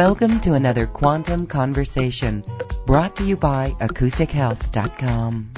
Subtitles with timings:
[0.00, 2.42] Welcome to another Quantum Conversation
[2.86, 5.50] brought to you by AcousticHealth.com.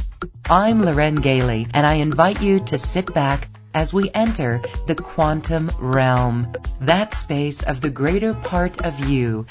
[0.50, 5.70] I'm Lauren Galey and I invite you to sit back as we enter the quantum
[5.78, 9.46] realm, that space of the greater part of you.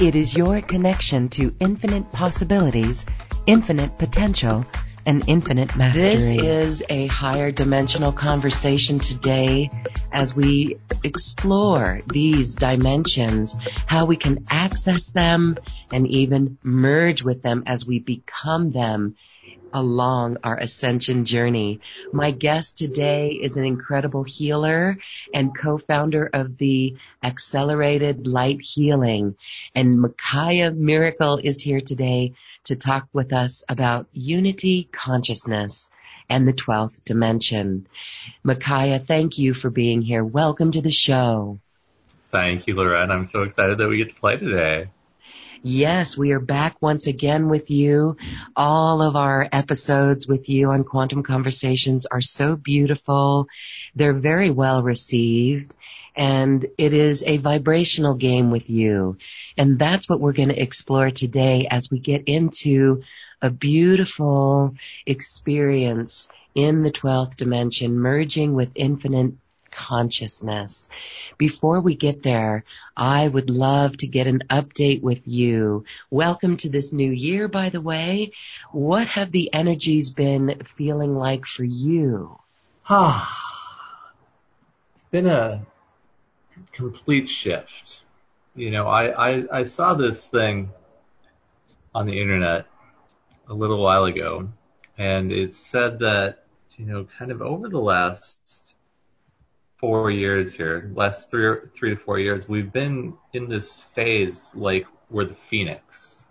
[0.00, 3.06] It is your connection to infinite possibilities,
[3.46, 4.66] infinite potential,
[5.06, 6.02] and infinite mastery.
[6.02, 9.70] This is a higher dimensional conversation today
[10.12, 15.58] as we explore these dimensions, how we can access them
[15.90, 19.16] and even merge with them as we become them
[19.72, 21.80] along our ascension journey.
[22.12, 24.98] My guest today is an incredible healer
[25.32, 29.36] and co-founder of the Accelerated Light Healing.
[29.74, 35.90] And Makaya Miracle is here today to talk with us about unity consciousness
[36.28, 37.86] and the 12th dimension.
[38.44, 40.24] Makaya, thank you for being here.
[40.24, 41.58] Welcome to the show.
[42.30, 43.10] Thank you, Lauren.
[43.10, 44.88] I'm so excited that we get to play today.
[45.64, 48.16] Yes, we are back once again with you.
[48.56, 53.46] All of our episodes with you on Quantum Conversations are so beautiful.
[53.94, 55.74] They're very well received
[56.14, 59.16] and it is a vibrational game with you.
[59.56, 63.02] And that's what we're going to explore today as we get into
[63.40, 64.74] a beautiful
[65.06, 69.34] experience in the 12th dimension, merging with infinite
[69.70, 70.88] consciousness.
[71.38, 72.64] Before we get there,
[72.96, 75.84] I would love to get an update with you.
[76.10, 78.32] Welcome to this new year, by the way.
[78.70, 82.38] What have the energies been feeling like for you?
[82.88, 84.12] Ah,
[84.94, 85.66] it's been a
[86.72, 88.02] complete shift.
[88.54, 90.70] You know, I, I, I saw this thing
[91.94, 92.66] on the internet
[93.48, 94.48] a little while ago,
[94.98, 96.44] and it said that,
[96.76, 98.74] you know, kind of over the last
[99.78, 104.54] four years here, last three or three to four years, we've been in this phase
[104.54, 106.22] like we're the phoenix.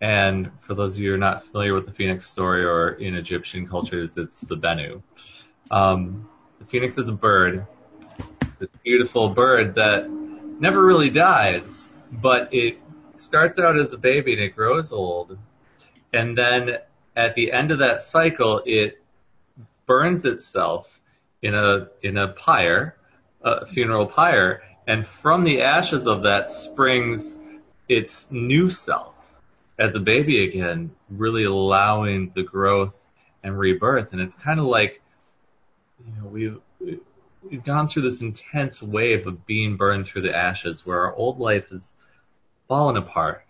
[0.00, 3.16] And for those of you who are not familiar with the phoenix story or in
[3.16, 5.02] Egyptian cultures, it's the Bennu.
[5.70, 6.28] Um,
[6.60, 7.66] the phoenix is a bird
[8.88, 12.78] beautiful bird that never really dies, but it
[13.16, 15.36] starts out as a baby and it grows old.
[16.10, 16.78] And then
[17.14, 19.02] at the end of that cycle, it
[19.84, 21.00] burns itself
[21.42, 22.96] in a, in a pyre,
[23.42, 27.38] a funeral pyre, and from the ashes of that springs
[27.90, 29.14] its new self
[29.78, 32.98] as a baby again, really allowing the growth
[33.42, 34.12] and rebirth.
[34.12, 35.02] And it's kind of like,
[36.06, 37.00] you know, we've,
[37.42, 41.38] we've gone through this intense wave of being burned through the ashes where our old
[41.38, 41.94] life has
[42.66, 43.44] fallen apart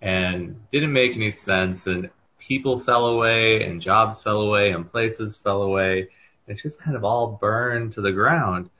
[0.00, 5.36] and didn't make any sense and people fell away and jobs fell away and places
[5.36, 6.08] fell away.
[6.46, 8.70] And It's just kind of all burned to the ground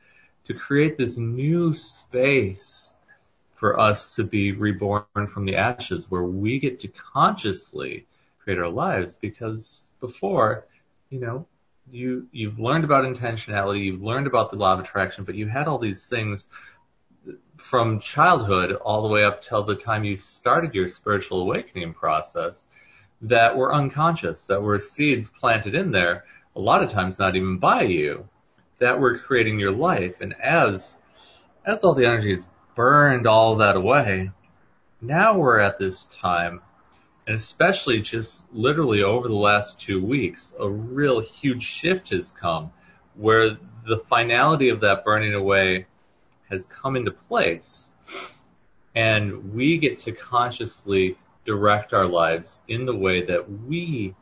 [0.46, 2.94] to create this new space
[3.54, 8.06] for us to be reborn from the ashes where we get to consciously
[8.40, 10.66] create our lives because before,
[11.10, 11.46] you know,
[11.90, 15.66] you you've learned about intentionality, you've learned about the law of attraction, but you had
[15.66, 16.48] all these things
[17.56, 22.66] from childhood all the way up till the time you started your spiritual awakening process
[23.22, 26.24] that were unconscious, that were seeds planted in there,
[26.56, 28.28] a lot of times not even by you,
[28.78, 30.14] that were creating your life.
[30.20, 31.00] And as
[31.64, 34.30] as all the energy has burned all that away,
[35.00, 36.60] now we're at this time
[37.26, 42.72] and especially just literally over the last two weeks, a real huge shift has come
[43.14, 45.86] where the finality of that burning away
[46.50, 47.92] has come into place.
[48.94, 54.14] And we get to consciously direct our lives in the way that we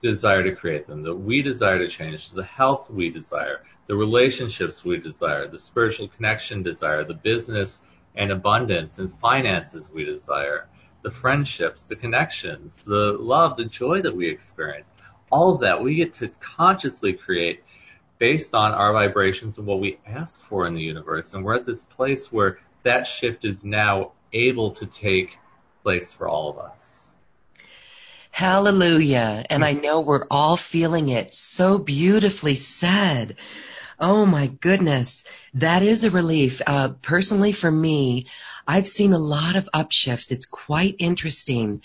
[0.00, 4.84] desire to create them, that we desire to change, the health we desire, the relationships
[4.84, 7.82] we desire, the spiritual connection desire, the business
[8.14, 10.68] and abundance and finances we desire,
[11.08, 14.92] the friendships, the connections, the love, the joy that we experience.
[15.30, 17.64] All of that we get to consciously create
[18.18, 21.32] based on our vibrations and what we ask for in the universe.
[21.32, 25.38] And we're at this place where that shift is now able to take
[25.82, 27.10] place for all of us.
[28.30, 29.46] Hallelujah.
[29.48, 31.32] And I know we're all feeling it.
[31.32, 33.36] So beautifully said.
[34.00, 35.24] Oh my goodness.
[35.54, 36.62] That is a relief.
[36.64, 38.26] Uh, personally for me,
[38.66, 40.30] I've seen a lot of upshifts.
[40.30, 41.82] It's quite interesting.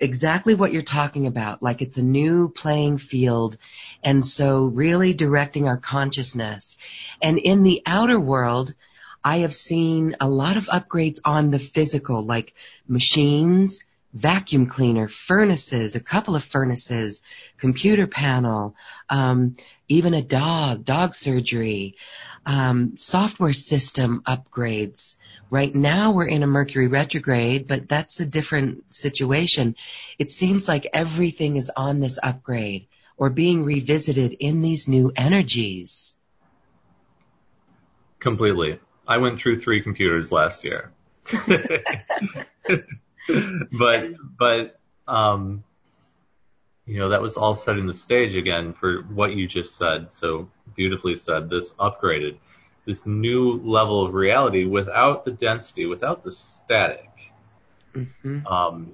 [0.00, 1.62] Exactly what you're talking about.
[1.62, 3.58] Like it's a new playing field.
[4.02, 6.78] And so really directing our consciousness.
[7.20, 8.72] And in the outer world,
[9.22, 12.54] I have seen a lot of upgrades on the physical, like
[12.88, 13.82] machines,
[14.14, 17.22] vacuum cleaner, furnaces, a couple of furnaces,
[17.58, 18.76] computer panel,
[19.10, 19.56] um,
[19.88, 21.96] even a dog, dog surgery,
[22.46, 25.18] um, software system upgrades.
[25.50, 29.74] Right now we're in a Mercury retrograde, but that's a different situation.
[30.18, 36.16] It seems like everything is on this upgrade or being revisited in these new energies.
[38.20, 38.78] Completely.
[39.06, 40.92] I went through three computers last year.
[43.72, 45.64] but but um,
[46.86, 50.10] you know that was all setting the stage again for what you just said.
[50.10, 51.48] So beautifully said.
[51.48, 52.36] This upgraded,
[52.86, 57.10] this new level of reality without the density, without the static.
[57.94, 58.46] Mm-hmm.
[58.46, 58.92] Um,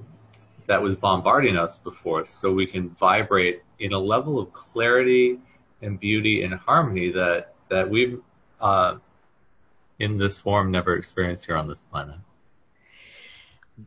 [0.66, 5.38] that was bombarding us before, so we can vibrate in a level of clarity
[5.82, 8.20] and beauty and harmony that that we've
[8.60, 8.96] uh,
[9.98, 12.16] in this form never experienced here on this planet.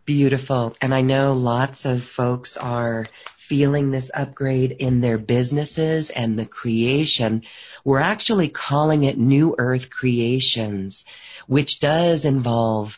[0.05, 0.75] Beautiful.
[0.81, 6.45] And I know lots of folks are feeling this upgrade in their businesses and the
[6.45, 7.43] creation.
[7.83, 11.05] We're actually calling it New Earth Creations,
[11.47, 12.97] which does involve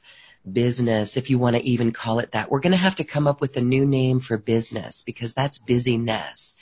[0.49, 2.51] business, if you want to even call it that.
[2.51, 5.57] We're going to have to come up with a new name for business because that's
[5.57, 6.55] busyness.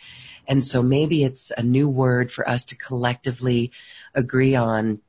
[0.47, 3.71] And so maybe it's a new word for us to collectively
[4.15, 5.00] agree on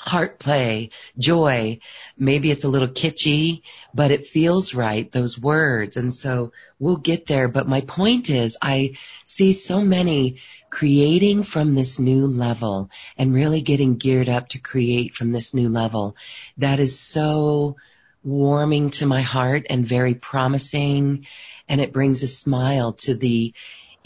[0.00, 1.78] heart play, joy.
[2.16, 3.62] Maybe it's a little kitschy,
[3.92, 5.98] but it feels right, those words.
[5.98, 7.48] And so we'll get there.
[7.48, 10.38] But my point is I see so many
[10.70, 15.68] creating from this new level and really getting geared up to create from this new
[15.68, 16.16] level.
[16.56, 17.76] That is so
[18.24, 21.26] warming to my heart and very promising.
[21.68, 23.52] And it brings a smile to the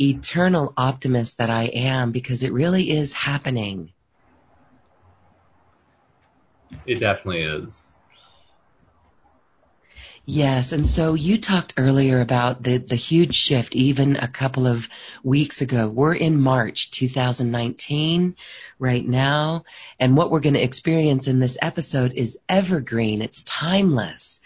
[0.00, 3.92] eternal optimist that I am because it really is happening.
[6.86, 7.94] It definitely is.
[10.26, 14.88] Yes, and so you talked earlier about the, the huge shift even a couple of
[15.22, 15.86] weeks ago.
[15.86, 18.34] We're in March 2019
[18.78, 19.64] right now,
[20.00, 23.20] and what we're going to experience in this episode is evergreen.
[23.20, 24.40] It's timeless.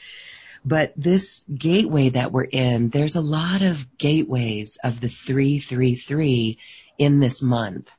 [0.64, 6.58] But this gateway that we're in, there's a lot of gateways of the 333
[6.98, 7.94] in this month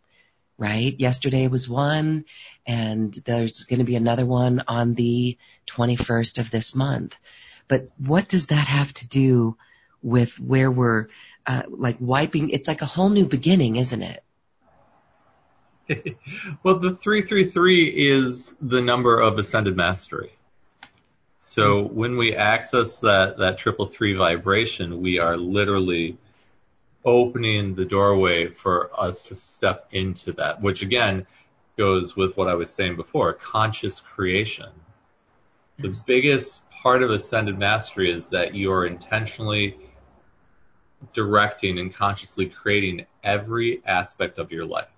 [0.59, 0.93] right?
[0.99, 2.25] Yesterday was one,
[2.67, 7.15] and there's going to be another one on the 21st of this month.
[7.67, 9.57] But what does that have to do
[10.03, 11.07] with where we're
[11.47, 12.49] uh, like wiping?
[12.49, 14.23] It's like a whole new beginning, isn't it?
[16.63, 20.33] well, the 333 is the number of ascended mastery.
[21.39, 26.17] So when we access that, that triple three vibration, we are literally
[27.05, 31.25] opening the doorway for us to step into that, which again
[31.77, 34.69] goes with what I was saying before, conscious creation.
[35.79, 39.77] The biggest part of ascended mastery is that you are intentionally
[41.13, 44.89] directing and consciously creating every aspect of your life.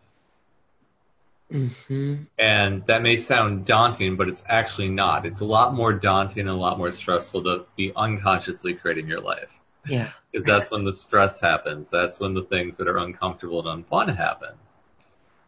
[1.52, 2.24] Mm-hmm.
[2.40, 5.26] And that may sound daunting, but it's actually not.
[5.26, 9.22] It's a lot more daunting and a lot more stressful to be unconsciously creating your
[9.22, 9.52] life.
[9.86, 10.12] Yeah.
[10.32, 11.90] Because that's when the stress happens.
[11.90, 14.54] That's when the things that are uncomfortable and unfun happen.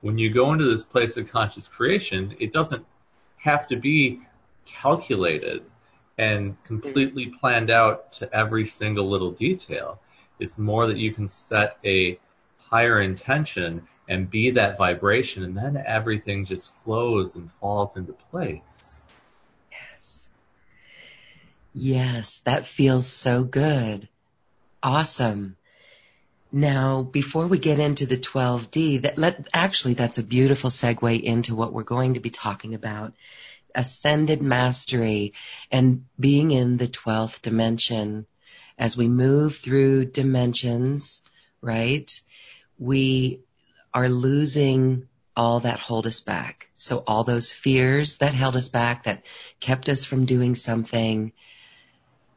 [0.02, 2.86] When you go into this place of conscious creation, it doesn't
[3.38, 4.22] have to be
[4.66, 5.64] calculated
[6.18, 10.00] and completely planned out to every single little detail.
[10.40, 12.20] It's more that you can set a
[12.58, 19.04] higher intention and be that vibration and then everything just flows and falls into place.
[19.72, 20.30] Yes.
[21.74, 24.10] Yes, that feels so good.
[24.84, 25.56] Awesome.
[26.52, 31.56] Now, before we get into the 12D, that let, actually that's a beautiful segue into
[31.56, 33.14] what we're going to be talking about.
[33.74, 35.34] Ascended mastery
[35.72, 38.28] and being in the 12th dimension
[38.78, 41.24] as we move through dimensions,
[41.62, 42.12] right?
[42.80, 43.40] we
[43.94, 46.70] are losing all that hold us back.
[46.78, 49.24] So all those fears that held us back, that
[49.60, 51.32] kept us from doing something,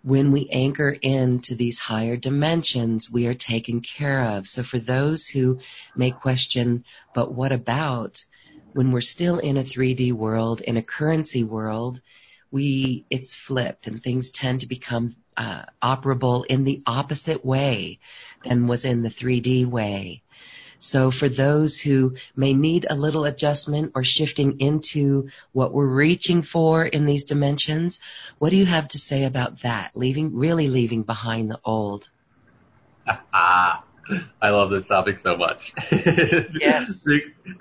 [0.06, 4.46] when we anchor into these higher dimensions, we are taken care of.
[4.46, 5.58] So for those who
[5.96, 8.25] may question, but what about
[8.72, 12.00] when we're still in a 3D world, in a currency world,
[12.52, 17.98] we, it's flipped and things tend to become uh, operable in the opposite way
[18.44, 20.22] than was in the 3D way.
[20.78, 26.42] So for those who may need a little adjustment or shifting into what we're reaching
[26.42, 28.00] for in these dimensions,
[28.38, 29.97] what do you have to say about that?
[29.97, 32.09] Leaving, really leaving behind the old.
[34.40, 35.73] I love this topic so much.
[36.61, 37.04] Yes.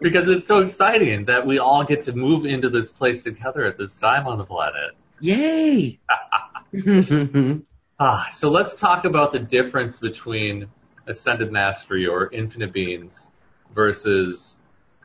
[0.02, 3.78] because it's so exciting that we all get to move into this place together at
[3.78, 4.92] this time on the planet.
[5.20, 6.00] Yay!
[8.00, 10.68] ah, so let's talk about the difference between
[11.08, 13.28] ascended mastery or infinite beings
[13.74, 14.58] versus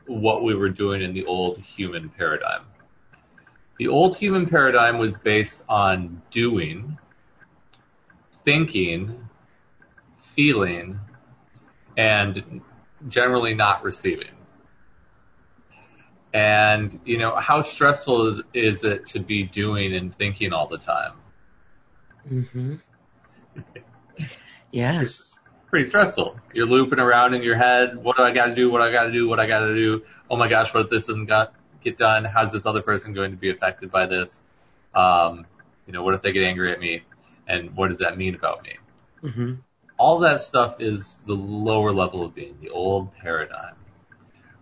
[0.07, 2.64] what we were doing in the old human paradigm.
[3.78, 6.99] The old human paradigm was based on doing,
[8.45, 9.28] thinking,
[10.35, 11.00] feeling,
[11.97, 12.61] and
[13.09, 14.33] generally not receiving.
[16.33, 20.78] And, you know, how stressful is, is it to be doing and thinking all the
[20.78, 21.12] time?
[22.30, 22.75] Mm-hmm.
[24.71, 25.37] Yes
[25.71, 26.37] pretty stressful.
[26.53, 27.97] You're looping around in your head.
[27.97, 28.71] What do I got to do?
[28.71, 29.29] What do I got to do?
[29.29, 30.03] What do I got to do?
[30.29, 32.25] Oh my gosh, what if this doesn't got, get done?
[32.25, 34.43] How's this other person going to be affected by this?
[34.95, 35.47] Um,
[35.87, 37.03] you know, what if they get angry at me?
[37.47, 38.77] And what does that mean about me?
[39.23, 39.55] Mm-hmm.
[39.97, 43.75] All that stuff is the lower level of being, the old paradigm.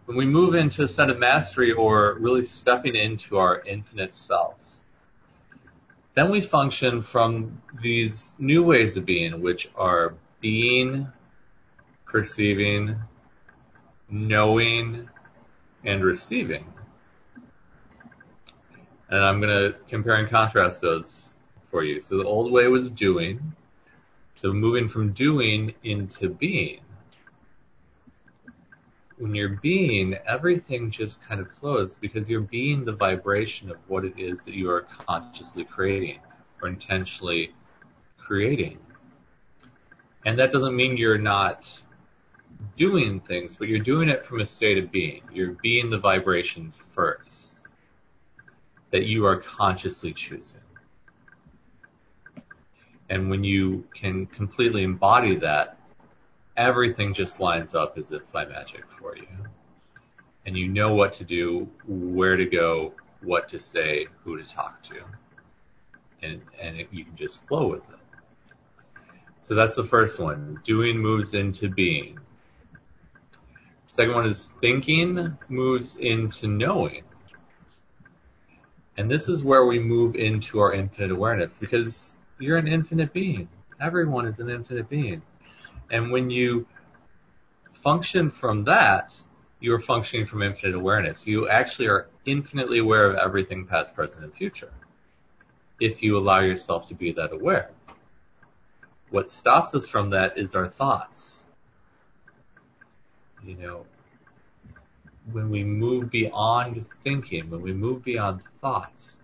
[0.04, 4.56] When we move into ascended mastery or really stepping into our infinite self,
[6.14, 11.08] then we function from these new ways of being, which are being,
[12.06, 12.96] perceiving,
[14.10, 15.08] knowing,
[15.84, 16.64] and receiving.
[19.10, 21.32] And I'm going to compare and contrast those
[21.70, 22.00] for you.
[22.00, 23.54] So the old way was doing.
[24.36, 26.80] So moving from doing into being.
[29.18, 34.04] When you're being, everything just kind of flows because you're being the vibration of what
[34.04, 36.20] it is that you are consciously creating
[36.62, 37.52] or intentionally
[38.16, 38.78] creating.
[40.24, 41.70] And that doesn't mean you're not
[42.76, 45.22] doing things, but you're doing it from a state of being.
[45.32, 47.60] You're being the vibration first
[48.90, 50.60] that you are consciously choosing.
[53.10, 55.78] And when you can completely embody that,
[56.56, 59.28] everything just lines up as if by magic for you.
[60.46, 64.82] And you know what to do, where to go, what to say, who to talk
[64.84, 64.96] to.
[66.22, 67.97] And, and it, you can just flow with it.
[69.42, 70.60] So that's the first one.
[70.64, 72.18] Doing moves into being.
[73.92, 77.02] Second one is thinking moves into knowing.
[78.96, 83.48] And this is where we move into our infinite awareness because you're an infinite being.
[83.80, 85.22] Everyone is an infinite being.
[85.90, 86.66] And when you
[87.72, 89.14] function from that,
[89.60, 91.26] you're functioning from infinite awareness.
[91.26, 94.72] You actually are infinitely aware of everything past, present, and future.
[95.80, 97.70] If you allow yourself to be that aware.
[99.10, 101.44] What stops us from that is our thoughts.
[103.44, 103.86] You know,
[105.32, 109.16] when we move beyond thinking, when we move beyond thoughts,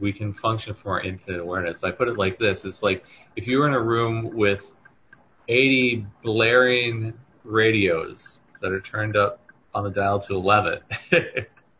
[0.00, 1.82] we can function from our infinite awareness.
[1.84, 2.64] I put it like this.
[2.64, 3.04] It's like
[3.36, 4.70] if you were in a room with
[5.48, 9.40] 80 blaring radios that are turned up
[9.74, 10.80] on the dial to 11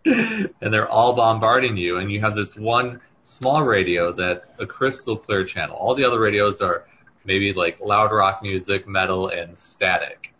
[0.05, 5.17] and they're all bombarding you and you have this one small radio that's a crystal
[5.17, 5.77] clear channel.
[5.77, 6.87] All the other radios are
[7.25, 10.33] maybe like loud rock music, metal, and static.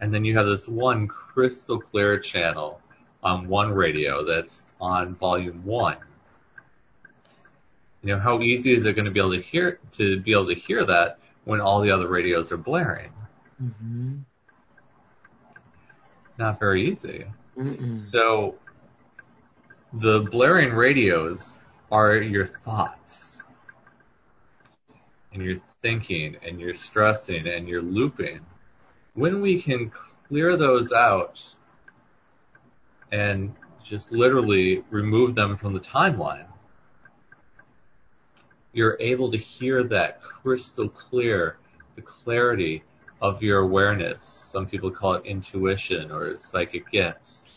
[0.00, 2.80] And then you have this one crystal clear channel
[3.22, 5.98] on one radio that's on volume one.
[8.02, 10.48] You know, how easy is it going to be able to hear to be able
[10.48, 13.12] to hear that when all the other radios are blaring?
[13.62, 14.18] Mm-hmm.
[16.38, 17.26] Not very easy.
[17.56, 18.00] Mm-mm.
[18.10, 18.56] So
[19.92, 21.54] the blaring radios
[21.92, 23.36] are your thoughts.
[25.32, 28.40] And you're thinking and you're stressing and you're looping,
[29.14, 29.90] when we can
[30.28, 31.42] clear those out
[33.10, 36.46] and just literally remove them from the timeline,
[38.72, 41.56] you're able to hear that crystal clear,
[41.96, 42.82] the clarity
[43.20, 44.24] of your awareness.
[44.24, 47.48] Some people call it intuition or psychic gifts.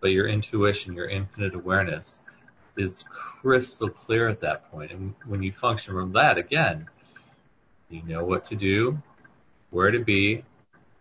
[0.00, 2.22] But your intuition, your infinite awareness
[2.76, 4.90] is crystal clear at that point.
[4.90, 6.88] And when you function from that, again,
[7.92, 8.98] you know what to do,
[9.70, 10.44] where to be,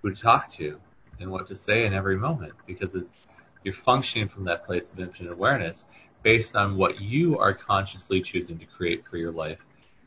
[0.01, 0.79] who to talk to
[1.19, 3.15] and what to say in every moment because it's
[3.63, 5.85] you're functioning from that place of infinite awareness
[6.23, 9.59] based on what you are consciously choosing to create for your life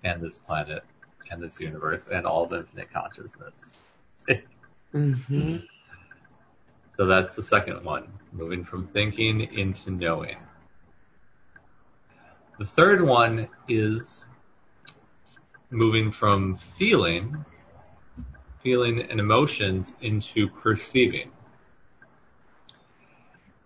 [0.02, 0.82] and this planet
[1.30, 3.86] and this universe and all of infinite consciousness.
[4.94, 5.56] mm-hmm.
[6.96, 10.36] So that's the second one, moving from thinking into knowing.
[12.58, 14.24] The third one is
[15.74, 17.44] moving from feeling,
[18.62, 21.30] feeling and emotions into perceiving.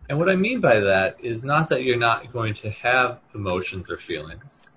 [0.08, 3.90] And what I mean by that is not that you're not going to have emotions
[3.90, 4.70] or feelings,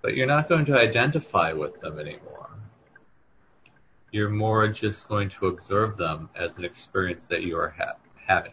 [0.00, 2.48] but you're not going to identify with them anymore.
[4.12, 8.52] You're more just going to observe them as an experience that you are ha- having.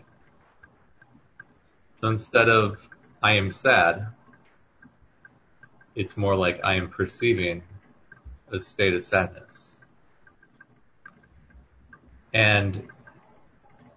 [2.02, 2.80] So instead of
[3.22, 4.08] I am sad,
[5.96, 7.64] it's more like I am perceiving
[8.52, 9.74] a state of sadness.
[12.34, 12.88] And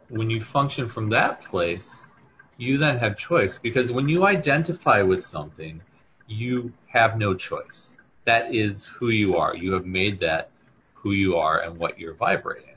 [0.08, 2.10] when you function from that place,
[2.56, 5.80] you then have choice because when you identify with something,
[6.26, 7.98] you have no choice.
[8.24, 9.56] That is who you are.
[9.56, 10.50] You have made that
[10.94, 12.76] who you are and what you're vibrating.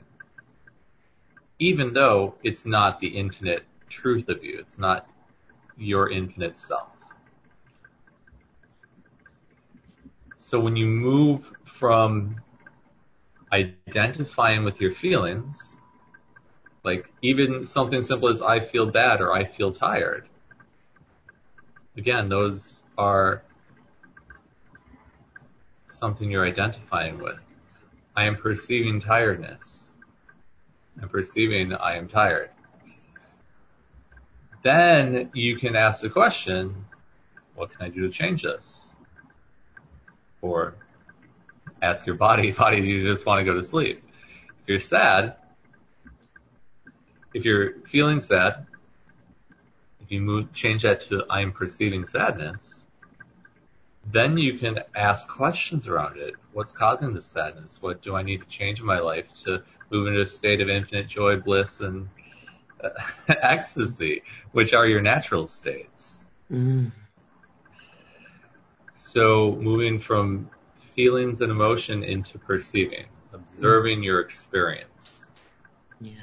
[1.58, 5.08] Even though it's not the infinite truth of you, it's not
[5.76, 6.88] your infinite self.
[10.44, 12.36] So when you move from
[13.52, 15.76] identifying with your feelings
[16.84, 20.28] like even something simple as I feel bad or I feel tired.
[21.96, 23.42] Again, those are
[25.88, 27.38] something you're identifying with.
[28.16, 29.90] I am perceiving tiredness.
[31.00, 32.50] I'm perceiving I am tired.
[34.62, 36.84] Then you can ask the question,
[37.54, 38.91] what can I do to change this?
[40.42, 40.74] Or
[41.80, 44.02] ask your body, body, do you just want to go to sleep?
[44.62, 45.36] If you're sad,
[47.32, 48.66] if you're feeling sad,
[50.00, 52.84] if you move, change that to I am perceiving sadness,
[54.10, 56.34] then you can ask questions around it.
[56.52, 57.80] What's causing this sadness?
[57.80, 60.68] What do I need to change in my life to move into a state of
[60.68, 62.08] infinite joy, bliss, and
[62.82, 62.90] uh,
[63.28, 66.24] ecstasy, which are your natural states?
[66.50, 66.90] Mm.
[69.12, 70.48] So moving from
[70.94, 75.26] feelings and emotion into perceiving, observing your experience.
[76.00, 76.14] Yeah.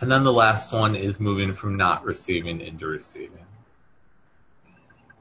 [0.00, 3.46] And then the last one is moving from not receiving into receiving.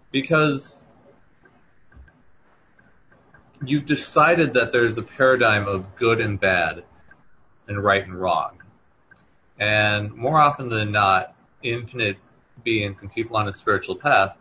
[0.09, 0.81] Because
[3.63, 6.83] you've decided that there's a paradigm of good and bad
[7.67, 8.57] and right and wrong.
[9.59, 12.17] And more often than not, infinite
[12.63, 14.35] beings and people on a spiritual path,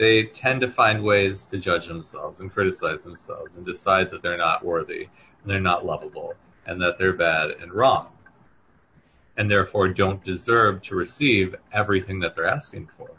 [0.00, 4.38] they tend to find ways to judge themselves and criticize themselves and decide that they're
[4.38, 6.32] not worthy and they're not lovable
[6.66, 8.08] and that they're bad and wrong
[9.36, 13.10] and therefore don't deserve to receive everything that they're asking for.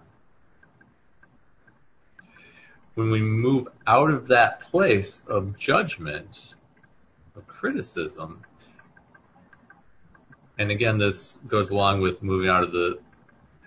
[2.96, 6.56] When we move out of that place of judgment,
[7.36, 8.42] of criticism,
[10.58, 13.00] and again, this goes along with moving out of the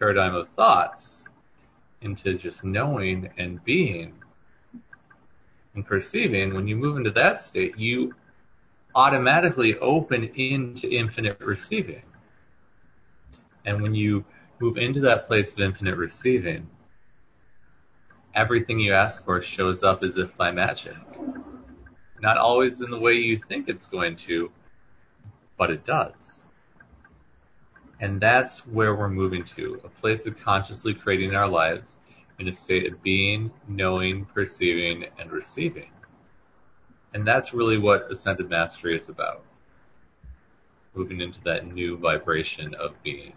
[0.01, 1.24] paradigm of thoughts
[2.05, 4.15] into just knowing and being
[5.75, 8.15] and perceiving, when you move into that state, you
[8.95, 12.03] automatically open into infinite receiving.
[13.65, 14.25] And when you
[14.61, 16.69] move into that place of infinite receiving,
[18.35, 20.97] everything you ask for shows up as if by magic.
[22.21, 24.51] Not always in the way you think it's going to,
[25.59, 26.44] but it does.
[28.01, 31.97] And that's where we're moving to, a place of consciously creating our lives
[32.39, 35.91] in a state of being, knowing, perceiving, and receiving.
[37.13, 39.43] And that's really what Ascended Mastery is about.
[40.95, 43.35] Moving into that new vibration of being.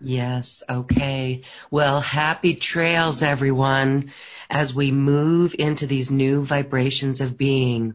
[0.00, 1.42] Yes, okay.
[1.70, 4.12] Well, happy trails, everyone,
[4.50, 7.94] as we move into these new vibrations of being.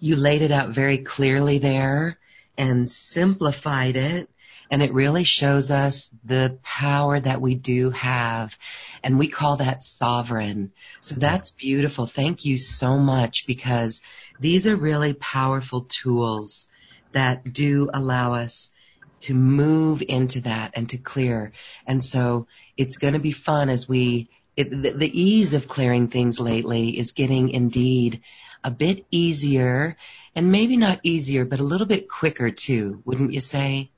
[0.00, 2.17] You laid it out very clearly there
[2.58, 4.28] and simplified it,
[4.70, 8.58] and it really shows us the power that we do have,
[9.02, 10.72] and we call that sovereign.
[11.00, 12.06] So that's beautiful.
[12.06, 14.02] Thank you so much because
[14.40, 16.70] these are really powerful tools
[17.12, 18.72] that do allow us
[19.20, 21.52] to move into that and to clear.
[21.86, 26.08] And so it's going to be fun as we, it, the, the ease of clearing
[26.08, 28.20] things lately is getting indeed
[28.64, 29.96] a bit easier
[30.34, 33.90] and maybe not easier, but a little bit quicker too, wouldn't you say?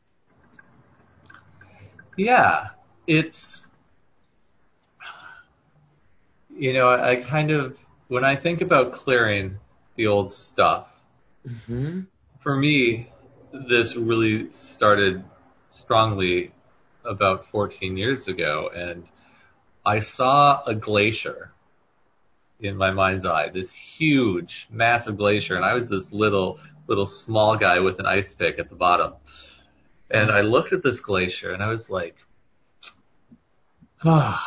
[2.17, 2.69] Yeah,
[3.07, 3.67] it's,
[6.57, 7.77] you know, I kind of,
[8.09, 9.59] when I think about clearing,
[9.97, 10.89] the old stuff.
[11.47, 12.03] Mm-hmm.
[12.43, 13.11] For me,
[13.53, 15.25] this really started
[15.71, 16.53] strongly
[17.05, 19.05] about 14 years ago, and
[19.85, 21.53] I saw a glacier
[22.61, 27.57] in my mind's eye, this huge, massive glacier, and I was this little, little small
[27.57, 29.15] guy with an ice pick at the bottom.
[30.11, 32.17] And I looked at this glacier and I was like,
[34.05, 34.45] ah,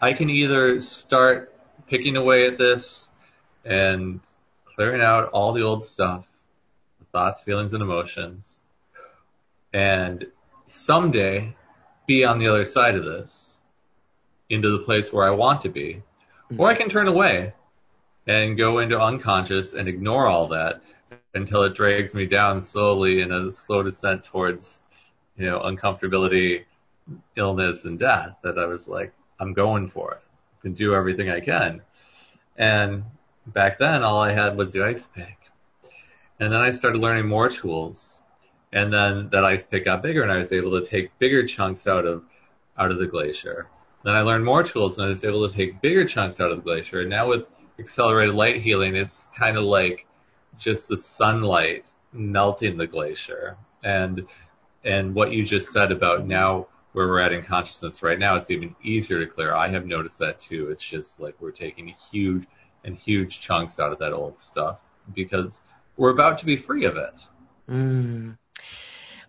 [0.00, 1.54] I can either start
[1.88, 3.10] picking away at this
[3.64, 4.20] and
[4.64, 6.26] clearing out all the old stuff,
[6.98, 8.60] the thoughts, feelings, and emotions,
[9.72, 10.26] and
[10.66, 11.54] someday
[12.06, 13.56] be on the other side of this
[14.48, 16.02] into the place where I want to be.
[16.50, 16.60] Mm-hmm.
[16.60, 17.52] Or I can turn away
[18.26, 20.82] and go into unconscious and ignore all that
[21.34, 24.80] until it drags me down slowly in a slow descent towards,
[25.36, 26.64] you know, uncomfortability,
[27.36, 28.36] illness, and death.
[28.42, 30.22] That I was like, I'm going for it.
[30.58, 31.82] I can do everything I can.
[32.56, 33.04] And
[33.46, 35.36] back then, all I had was the ice pick.
[36.38, 38.20] And then I started learning more tools.
[38.72, 41.86] And then that ice pick got bigger and I was able to take bigger chunks
[41.86, 42.24] out of,
[42.78, 43.68] out of the glacier.
[44.06, 46.58] Then I learned more tools and I was able to take bigger chunks out of
[46.58, 47.00] the glacier.
[47.00, 47.42] And now with
[47.76, 50.06] accelerated light healing, it's kind of like
[50.56, 53.56] just the sunlight melting the glacier.
[53.82, 54.28] And,
[54.84, 58.48] and what you just said about now where we're at in consciousness right now, it's
[58.48, 59.52] even easier to clear.
[59.52, 60.70] I have noticed that too.
[60.70, 62.44] It's just like we're taking huge
[62.84, 64.78] and huge chunks out of that old stuff
[65.16, 65.60] because
[65.96, 67.14] we're about to be free of it.
[67.68, 68.38] Mm.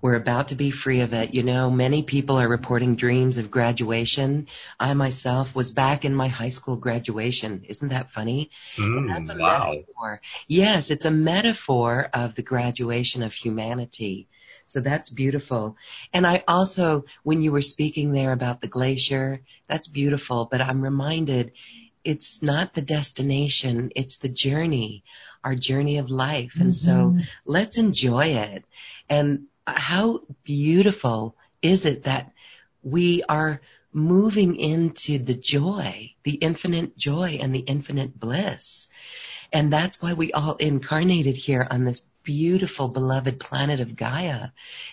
[0.02, 1.34] We're about to be free of it.
[1.34, 4.48] You know, many people are reporting dreams of graduation.
[4.80, 7.66] I myself was back in my high school graduation.
[7.68, 8.52] Isn't that funny?
[8.78, 9.74] Mm, that's a wow.
[9.74, 10.22] metaphor.
[10.48, 14.28] Yes, it's a metaphor of the graduation of humanity.
[14.66, 15.78] So that's beautiful.
[16.14, 20.82] And I also, when you were speaking there about the glacier, that's beautiful, but I'm
[20.82, 21.54] reminded
[22.04, 25.04] it's not the destination, it's the journey,
[25.44, 26.58] our journey of life.
[26.60, 26.74] And Mm-hmm.
[26.74, 28.66] so let's enjoy it.
[29.10, 32.32] And how beautiful is it that
[32.84, 33.60] we are
[33.92, 38.88] moving into the joy, the infinite joy and the infinite bliss.
[39.52, 44.50] And that's why we all incarnated here on this beautiful beloved planet of Gaia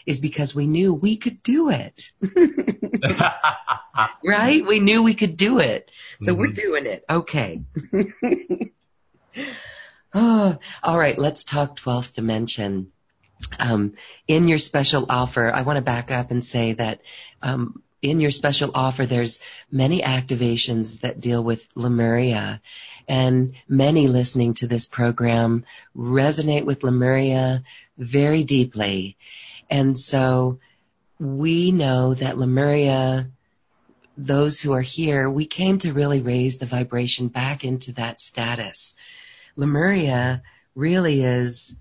[0.06, 2.02] is because we knew we could do it.
[4.24, 4.64] right?
[4.64, 5.90] We knew we could do it.
[6.20, 6.54] So we're Mhm.
[6.54, 7.04] doing it.
[7.10, 7.62] Okay.
[10.14, 11.18] oh, all right.
[11.18, 12.92] Let's talk 12th dimension.
[13.58, 13.94] Um,
[14.26, 17.00] in your special offer, I want to back up and say that
[17.42, 22.60] um, in your special offer, there's many activations that deal with Lemuria,
[23.08, 25.64] and many listening to this program
[25.96, 27.64] resonate with Lemuria
[27.96, 29.16] very deeply.
[29.70, 30.58] And so
[31.18, 33.30] we know that Lemuria,
[34.16, 38.96] those who are here, we came to really raise the vibration back into that status.
[39.56, 40.42] Lemuria
[40.74, 41.76] really is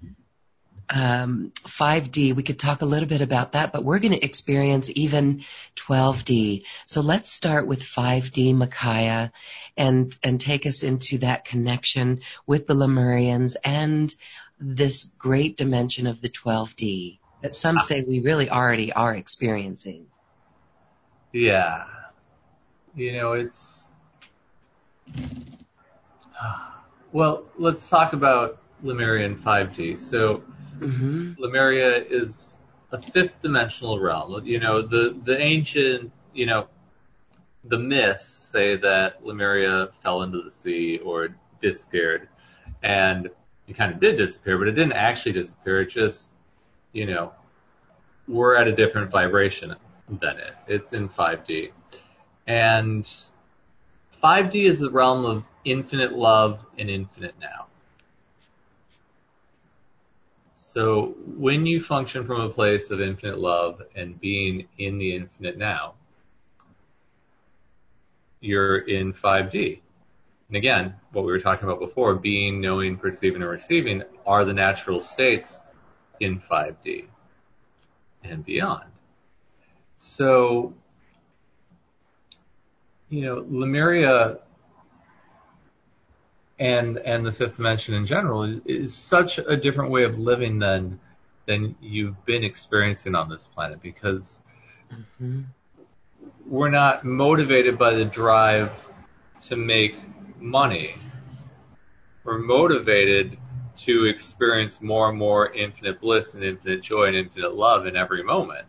[0.89, 2.35] um, 5D.
[2.35, 5.43] We could talk a little bit about that, but we're going to experience even
[5.75, 6.65] 12D.
[6.85, 9.31] So let's start with 5D Makaya
[9.77, 14.13] and, and take us into that connection with the Lemurians and
[14.59, 20.07] this great dimension of the 12D that some say we really already are experiencing.
[21.33, 21.85] Yeah.
[22.95, 23.83] You know, it's.
[27.11, 29.99] Well, let's talk about Lemurian 5D.
[29.99, 30.43] So,
[30.79, 32.55] hmm Lemuria is
[32.91, 34.45] a fifth dimensional realm.
[34.45, 36.67] You know, the, the ancient, you know,
[37.65, 42.27] the myths say that Lemuria fell into the sea or disappeared.
[42.83, 43.29] And
[43.67, 45.81] it kind of did disappear, but it didn't actually disappear.
[45.81, 46.31] It just,
[46.91, 47.31] you know,
[48.27, 49.75] we're at a different vibration
[50.09, 50.53] than it.
[50.67, 51.71] It's in 5D.
[52.47, 53.09] And
[54.23, 57.67] 5D is the realm of infinite love and infinite now.
[60.73, 65.55] So when you function from a place of infinite love and being in the infinite
[65.55, 65.93] now,
[68.39, 69.81] you're in 5D.
[70.47, 74.53] And again, what we were talking about before, being, knowing, perceiving, and receiving are the
[74.53, 75.61] natural states
[76.19, 77.05] in 5D
[78.23, 78.89] and beyond.
[79.99, 80.73] So,
[83.09, 84.39] you know, Lemuria
[86.59, 90.59] and and the fifth dimension in general is, is such a different way of living
[90.59, 90.99] than
[91.47, 94.39] than you've been experiencing on this planet because
[94.89, 95.41] hmm
[96.45, 98.71] we're not motivated by the drive
[99.47, 99.95] to make
[100.39, 100.95] money.
[102.23, 103.37] We're motivated
[103.77, 108.23] to experience more and more infinite bliss and infinite joy and infinite love in every
[108.23, 108.67] moment.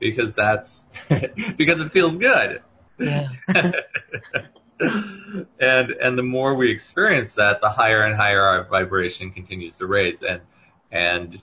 [0.00, 0.86] Because that's
[1.56, 2.62] because it feels good.
[2.98, 3.28] Yeah.
[4.80, 9.86] and and the more we experience that, the higher and higher our vibration continues to
[9.86, 10.40] raise, and
[10.90, 11.42] and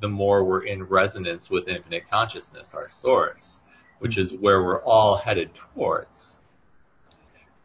[0.00, 3.60] the more we're in resonance with infinite consciousness, our source,
[3.98, 6.40] which is where we're all headed towards.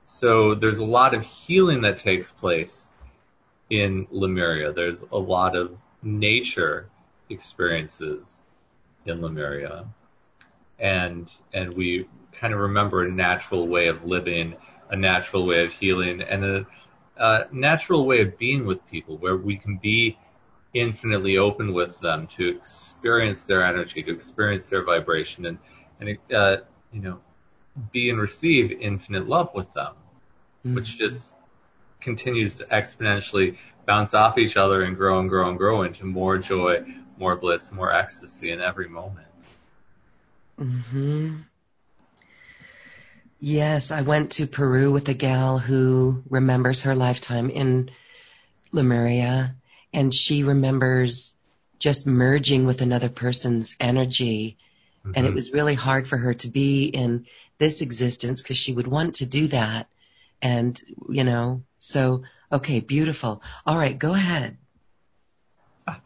[0.05, 2.89] So there's a lot of healing that takes place
[3.69, 4.73] in Lemuria.
[4.73, 6.89] There's a lot of nature
[7.29, 8.41] experiences
[9.05, 9.85] in Lemuria.
[10.79, 14.55] And and we kind of remember a natural way of living,
[14.91, 16.67] a natural way of healing, and a,
[17.17, 20.17] a natural way of being with people where we can be
[20.73, 25.57] infinitely open with them to experience their energy, to experience their vibration, and
[25.99, 26.57] and uh,
[26.91, 27.19] you know,
[27.91, 29.93] be and receive infinite love with them,
[30.65, 30.75] mm-hmm.
[30.75, 31.33] which just
[32.01, 36.37] continues to exponentially bounce off each other and grow and grow and grow into more
[36.37, 36.83] joy,
[37.17, 39.27] more bliss, more ecstasy in every moment.
[40.57, 41.37] Hmm.
[43.43, 47.89] Yes, I went to Peru with a gal who remembers her lifetime in
[48.71, 49.55] Lemuria,
[49.91, 51.35] and she remembers
[51.79, 54.57] just merging with another person's energy.
[54.99, 55.13] Mm-hmm.
[55.15, 55.35] And it mm-hmm.
[55.35, 57.25] was really hard for her to be in
[57.57, 59.87] this existence because she would want to do that.
[60.43, 63.41] And, you know, so, okay, beautiful.
[63.65, 64.57] All right, go ahead.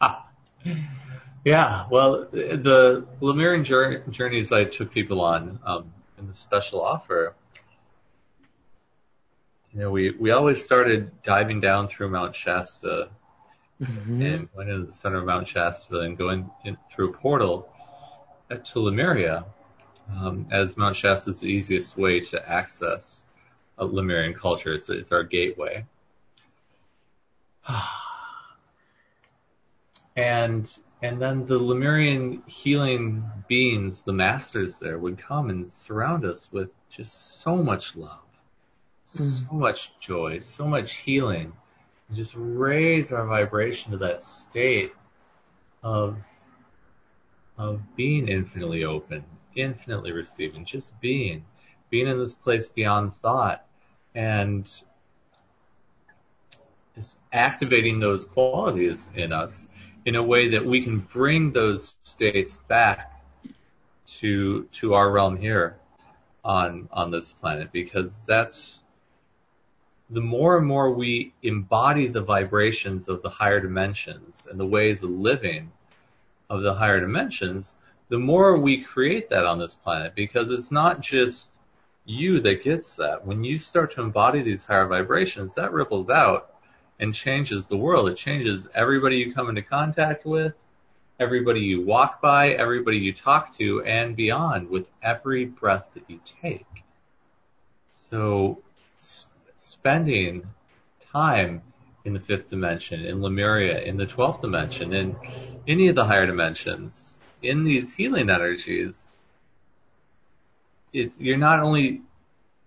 [1.44, 7.34] yeah, well, the Lemurian journeys I took people on um, in the special offer,
[9.72, 13.10] you know, we, we always started diving down through Mount Shasta
[13.80, 14.22] mm-hmm.
[14.22, 17.68] and went into the center of Mount Shasta and going in, through a portal
[18.64, 19.44] to Lemuria,
[20.18, 23.26] um, as Mount Shasta is the easiest way to access
[23.78, 24.72] a Lemurian culture.
[24.72, 25.84] It's, it's our gateway.
[30.16, 36.50] and and then the Lemurian healing beings, the masters there, would come and surround us
[36.50, 38.24] with just so much love,
[39.08, 39.48] mm.
[39.48, 41.52] so much joy, so much healing
[42.08, 44.92] and just raise our vibration to that state
[45.82, 46.16] of
[47.58, 51.42] of being infinitely open, infinitely receiving, just being,
[51.88, 53.64] being in this place beyond thought,
[54.14, 54.82] and
[56.96, 59.68] is activating those qualities in us
[60.06, 63.12] in a way that we can bring those states back
[64.06, 65.76] to to our realm here
[66.44, 68.80] on on this planet because that's
[70.10, 75.02] the more and more we embody the vibrations of the higher dimensions and the ways
[75.02, 75.72] of living
[76.48, 77.74] of the higher dimensions,
[78.08, 81.50] the more we create that on this planet because it's not just
[82.04, 83.26] you that gets that.
[83.26, 86.54] When you start to embody these higher vibrations, that ripples out
[86.98, 88.08] and changes the world.
[88.08, 90.54] It changes everybody you come into contact with,
[91.20, 96.20] everybody you walk by, everybody you talk to, and beyond with every breath that you
[96.42, 96.66] take.
[97.94, 98.58] So
[99.58, 100.46] spending
[101.12, 101.62] time
[102.04, 105.16] in the fifth dimension, in Lemuria, in the twelfth dimension, in
[105.66, 109.10] any of the higher dimensions, in these healing energies,
[110.92, 112.02] it's, you're not only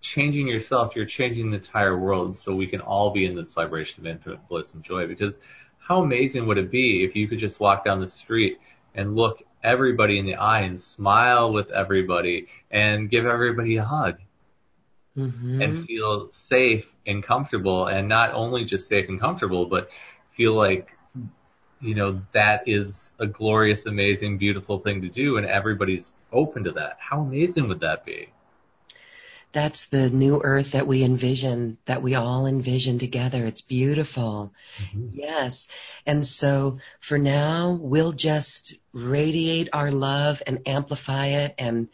[0.01, 4.01] changing yourself, you're changing the entire world so we can all be in this vibration
[4.01, 5.07] of infinite bliss and joy.
[5.07, 5.39] Because
[5.79, 8.59] how amazing would it be if you could just walk down the street
[8.95, 14.17] and look everybody in the eye and smile with everybody and give everybody a hug
[15.17, 15.61] mm-hmm.
[15.61, 19.89] and feel safe and comfortable and not only just safe and comfortable, but
[20.31, 20.89] feel like,
[21.81, 26.71] you know, that is a glorious, amazing, beautiful thing to do and everybody's open to
[26.71, 26.97] that.
[26.99, 28.29] How amazing would that be?
[29.51, 33.45] That's the new earth that we envision, that we all envision together.
[33.45, 34.53] It's beautiful.
[34.77, 35.07] Mm-hmm.
[35.13, 35.67] Yes.
[36.05, 41.89] And so for now, we'll just radiate our love and amplify it and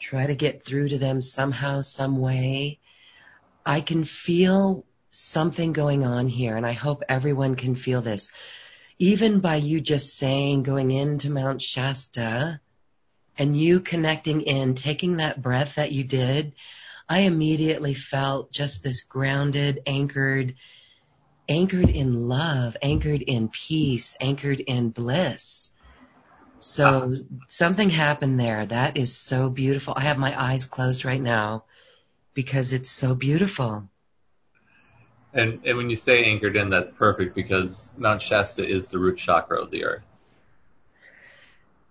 [0.00, 2.80] try to get through to them somehow, some way.
[3.64, 8.32] I can feel something going on here, and I hope everyone can feel this.
[8.98, 12.60] Even by you just saying, going into Mount Shasta,
[13.36, 16.54] and you connecting in, taking that breath that you did,
[17.08, 20.54] I immediately felt just this grounded, anchored,
[21.48, 25.72] anchored in love, anchored in peace, anchored in bliss.
[26.58, 27.36] So ah.
[27.48, 28.66] something happened there.
[28.66, 29.94] That is so beautiful.
[29.96, 31.64] I have my eyes closed right now
[32.34, 33.88] because it's so beautiful.
[35.32, 39.18] And, and when you say anchored in, that's perfect because Mount Shasta is the root
[39.18, 40.04] chakra of the earth.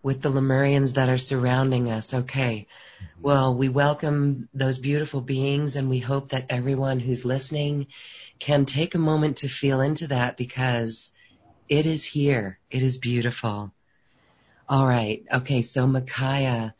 [0.07, 2.13] With the Lemurians that are surrounding us.
[2.13, 2.67] Okay.
[3.21, 7.87] Well, we welcome those beautiful beings and we hope that everyone who's listening
[8.39, 11.11] can take a moment to feel into that because
[11.67, 12.57] it is here.
[12.71, 13.73] It is beautiful.
[14.69, 15.25] All right.
[15.29, 15.61] Okay.
[15.63, 16.73] So Micaiah,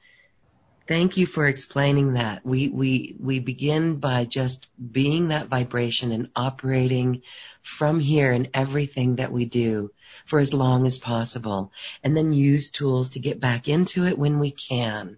[0.87, 2.45] Thank you for explaining that.
[2.45, 7.23] We, we, we begin by just being that vibration and operating
[7.61, 9.91] from here in everything that we do
[10.25, 11.73] for as long as possible
[12.03, 15.17] and then use tools to get back into it when we can.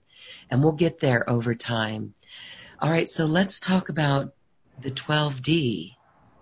[0.49, 2.15] And we'll get there over time.
[2.81, 3.07] All right.
[3.07, 4.33] So let's talk about
[4.81, 5.95] the 12D,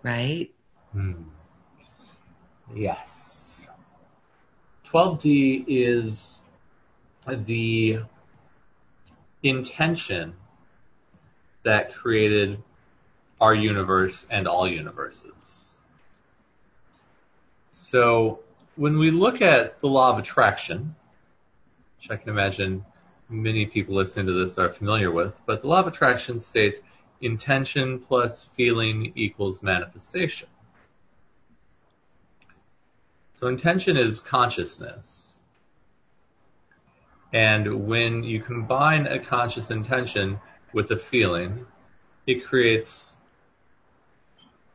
[0.04, 0.52] right?
[0.94, 1.24] Hmm.
[2.74, 3.68] Yes.
[4.94, 6.42] 12D is
[7.28, 8.04] the
[9.44, 10.34] intention
[11.64, 12.62] that created
[13.40, 15.76] our universe and all universes.
[17.72, 18.40] So
[18.76, 20.96] when we look at the law of attraction,
[22.00, 22.86] which I can imagine
[23.30, 26.80] many people listening to this are familiar with, but the law of attraction states
[27.22, 30.48] intention plus feeling equals manifestation.
[33.40, 35.27] So intention is consciousness.
[37.34, 40.40] And when you combine a conscious intention
[40.74, 41.66] with a feeling,
[42.26, 43.16] it creates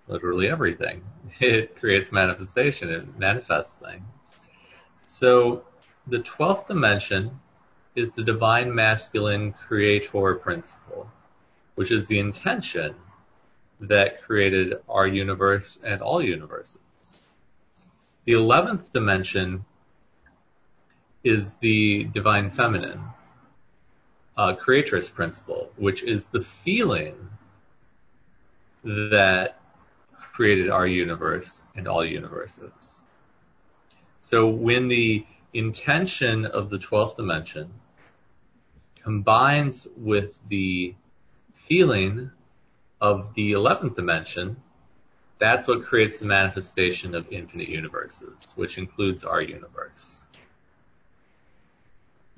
[0.08, 1.02] literally everything.
[1.40, 4.04] It creates manifestation, it manifests things.
[4.98, 5.64] So
[6.06, 7.40] the 12th dimension
[7.94, 11.10] is the divine masculine creator principle,
[11.74, 12.94] which is the intention
[13.80, 16.78] that created our universe and all universes.
[18.24, 19.64] The 11th dimension
[21.24, 23.00] is the divine feminine
[24.36, 27.14] uh, creatress principle, which is the feeling
[28.84, 29.60] that
[30.32, 33.00] created our universe and all universes.
[34.20, 37.70] So when the intention of the 12th dimension
[39.02, 40.94] combines with the
[41.52, 42.30] feeling
[43.00, 44.56] of the 11th dimension,
[45.38, 50.22] that's what creates the manifestation of infinite universes, which includes our universe.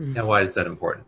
[0.01, 0.15] Mm-hmm.
[0.15, 1.07] Now, why is that important?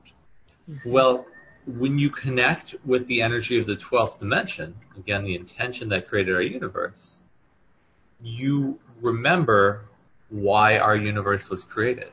[0.71, 0.91] Mm-hmm.
[0.91, 1.27] Well,
[1.67, 6.35] when you connect with the energy of the 12th dimension, again, the intention that created
[6.35, 7.19] our universe,
[8.23, 9.85] you remember
[10.29, 12.13] why our universe was created.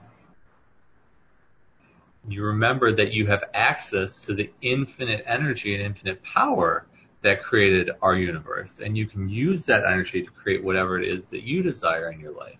[2.28, 6.86] You remember that you have access to the infinite energy and infinite power
[7.22, 11.28] that created our universe, and you can use that energy to create whatever it is
[11.28, 12.58] that you desire in your life.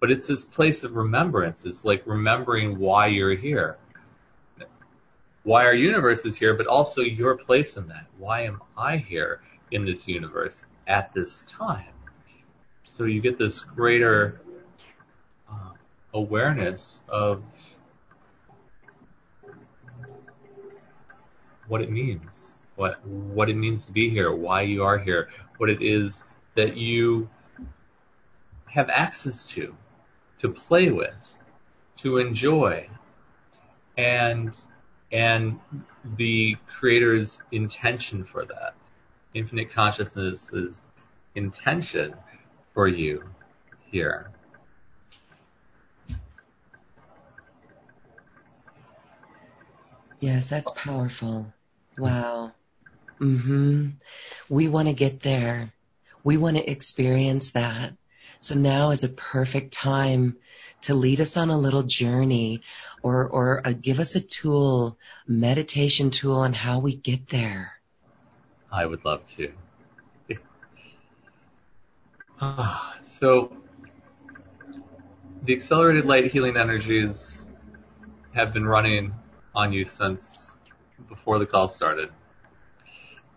[0.00, 1.64] But it's this place of remembrance.
[1.64, 3.78] It's like remembering why you're here.
[5.42, 8.06] Why our universe is here, but also your place in that.
[8.18, 11.92] Why am I here in this universe at this time?
[12.84, 14.40] So you get this greater
[15.50, 15.72] uh,
[16.12, 17.42] awareness of
[21.68, 25.28] what it means, what what it means to be here, why you are here,
[25.58, 26.22] what it is
[26.54, 27.28] that you
[28.66, 29.74] have access to
[30.38, 31.36] to play with,
[31.98, 32.88] to enjoy,
[33.96, 34.56] and
[35.12, 35.60] and
[36.16, 38.74] the creator's intention for that.
[39.32, 40.86] Infinite consciousness's
[41.34, 42.14] intention
[42.72, 43.24] for you
[43.90, 44.30] here.
[50.20, 51.52] Yes, that's powerful.
[51.98, 52.52] Wow.
[53.20, 53.94] Mhm.
[54.48, 55.72] We want to get there.
[56.24, 57.94] We want to experience that.
[58.40, 60.36] So now is a perfect time
[60.82, 62.62] to lead us on a little journey
[63.02, 67.72] or, or uh, give us a tool, meditation tool on how we get there.
[68.70, 69.52] I would love to.
[73.02, 73.56] so
[75.44, 77.46] the accelerated light healing energies
[78.34, 79.14] have been running
[79.54, 80.50] on you since
[81.08, 82.10] before the call started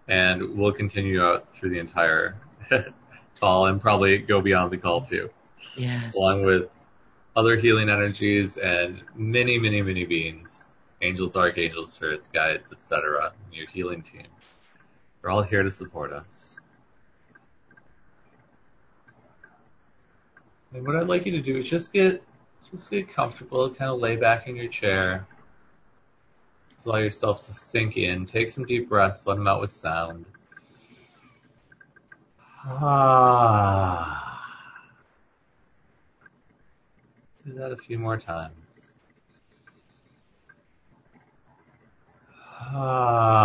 [0.08, 2.36] and will continue out through the entire
[3.40, 5.30] call and probably go beyond the call too.
[5.76, 6.16] Yes.
[6.16, 6.70] Along with
[7.36, 10.66] other healing energies and many, many, many beings,
[11.02, 13.32] angels, archangels, spirits, guides, etc.
[13.52, 14.28] Your healing teams.
[15.22, 16.60] They're all here to support us.
[20.74, 22.24] And what I'd like you to do is just get
[22.72, 25.26] just get comfortable, kind of lay back in your chair.
[26.74, 28.26] Just allow yourself to sink in.
[28.26, 30.26] Take some deep breaths, let them out with sound.
[32.66, 34.14] Ah.
[37.46, 38.54] Do that a few more times.
[42.60, 43.38] Ah.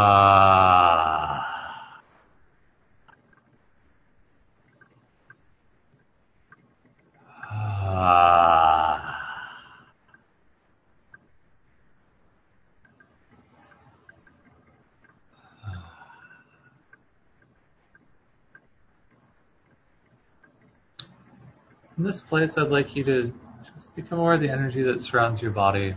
[21.98, 23.32] In this place, I'd like you to
[23.76, 25.94] just become aware of the energy that surrounds your body.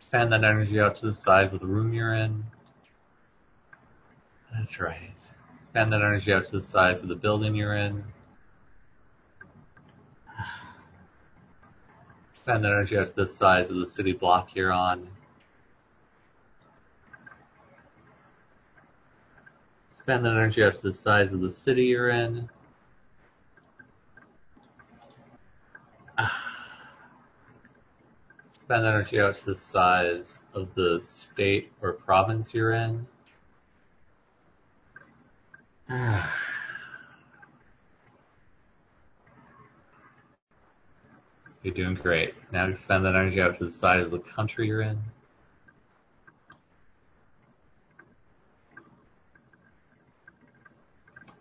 [0.00, 2.44] Expand that energy out to the size of the room you're in.
[4.52, 5.12] That's right.
[5.60, 8.02] Expand that energy out to the size of the building you're in.
[12.34, 15.06] Expand that energy out to the size of the city block you're on.
[19.90, 22.48] Expand that energy out to the size of the city you're in.
[28.68, 33.06] That energy out to the size of the state or province you're in.
[41.62, 42.34] You're doing great.
[42.52, 44.98] Now expand that energy out to the size of the country you're in.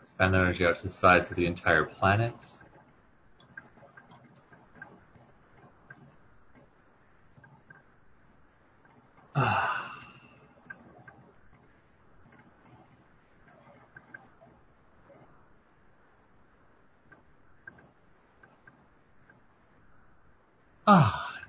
[0.02, 2.34] Expand energy out to the size of the entire planet.
[9.40, 9.78] Ah,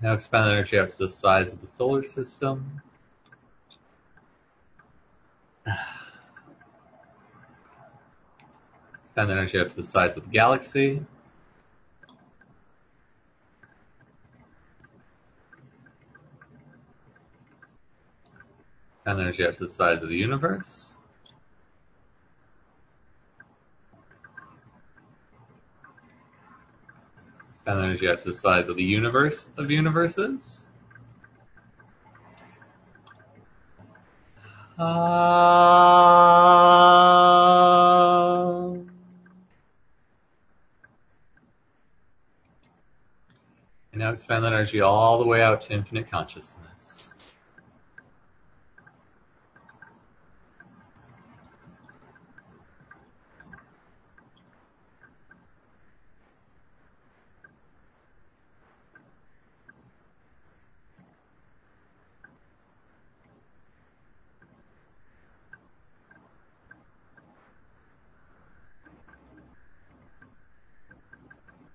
[0.03, 2.83] now expand the energy up to the size of the solar system.
[9.01, 11.01] Expand the energy up to the size of the galaxy.
[19.21, 20.95] Energy out to the size of the universe.
[27.51, 30.67] Expand energy out to the size of the universe of universes.
[34.79, 34.87] Um,
[43.93, 47.13] and now expand that energy all the way out to infinite consciousness.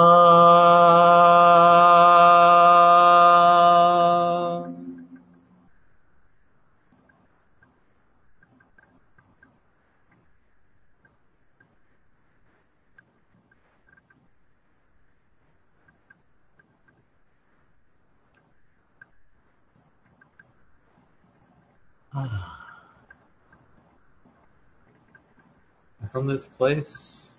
[26.01, 27.35] And From this place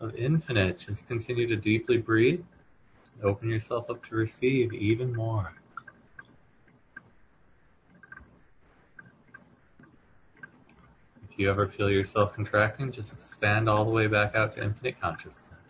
[0.00, 2.44] of infinite, just continue to deeply breathe.
[3.22, 5.52] Open yourself up to receive even more.
[11.30, 15.00] If you ever feel yourself contracting, just expand all the way back out to infinite
[15.00, 15.63] consciousness.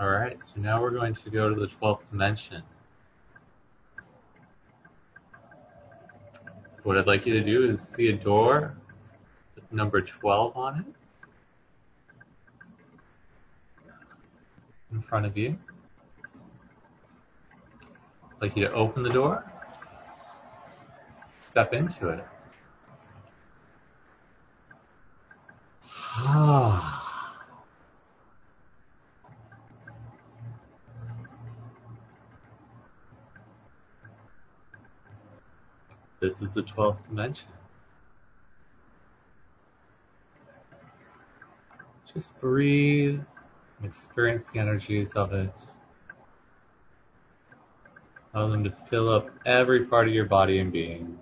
[0.00, 2.62] Alright, so now we're going to go to the 12th dimension.
[6.72, 8.78] So what I'd like you to do is see a door
[9.54, 10.86] with number 12 on it
[14.90, 15.58] in front of you.
[18.24, 19.44] I'd like you to open the door,
[21.42, 22.24] step into it.
[36.20, 37.48] This the 12th dimension.
[42.12, 43.20] Just breathe
[43.78, 45.52] and experience the energies of it.
[48.34, 51.18] Allow them to fill up every part of your body and being.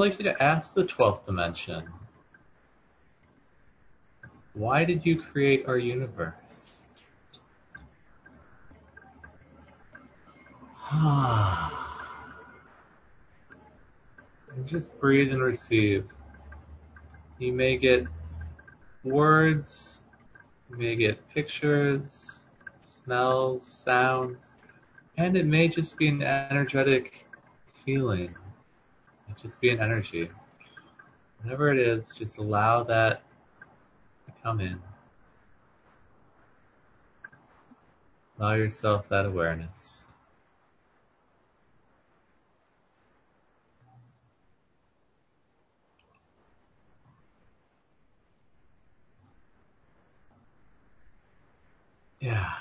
[0.00, 1.84] Like you to ask the 12th dimension,
[4.54, 6.86] why did you create our universe?
[10.90, 11.70] and
[14.66, 16.06] just breathe and receive.
[17.38, 18.04] You may get
[19.04, 20.02] words,
[20.70, 22.40] you may get pictures,
[22.82, 24.56] smells, sounds,
[25.18, 27.26] and it may just be an energetic
[27.84, 28.34] feeling.
[29.42, 30.30] Just be an energy.
[31.42, 33.22] Whatever it is, just allow that
[34.26, 34.78] to come in.
[38.38, 40.04] Allow yourself that awareness.
[52.20, 52.52] Yeah.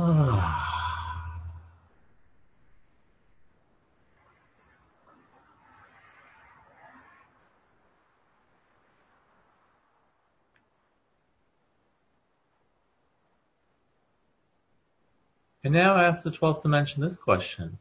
[15.62, 17.76] And now ask the 12th dimension this question.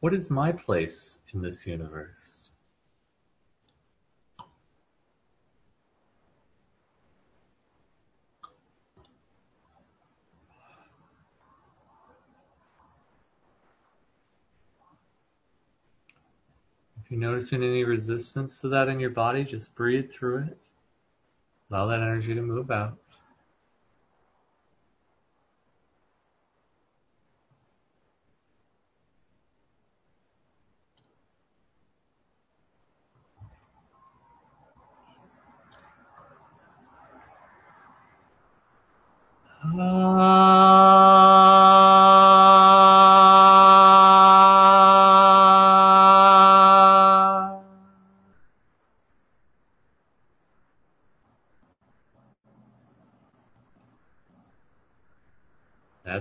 [0.00, 2.37] What is my place in this universe?
[17.18, 20.58] You're noticing any resistance to that in your body, just breathe through it.
[21.68, 22.96] Allow that energy to move out.
[39.64, 41.27] Ah.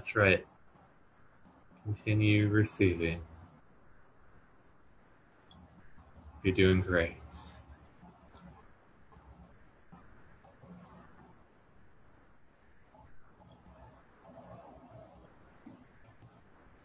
[0.08, 0.46] That's right.
[1.84, 3.20] Continue receiving.
[6.44, 7.18] You're doing great.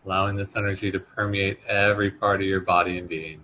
[0.04, 3.40] Allowing this energy to permeate every part of your body and being.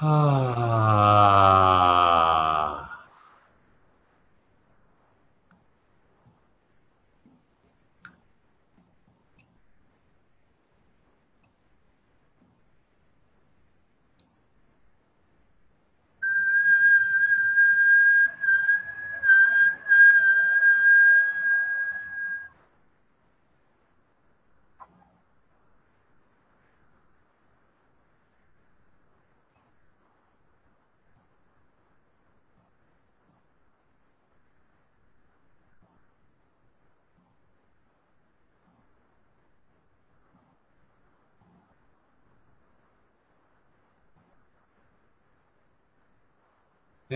[0.00, 1.27] Ah.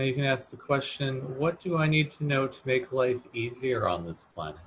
[0.03, 3.21] Now you can ask the question, what do I need to know to make life
[3.33, 4.59] easier on this planet?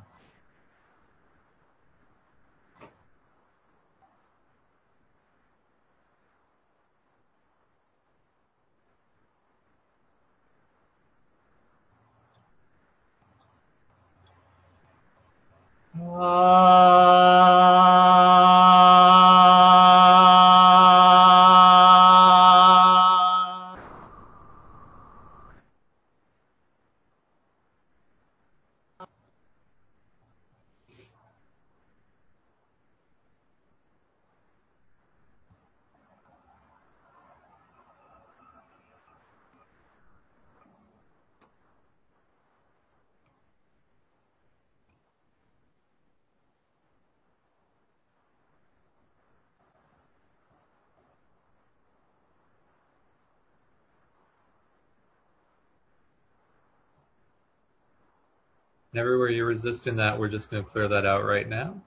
[58.96, 61.80] And everywhere you're resisting that, we're just going to clear that out right now.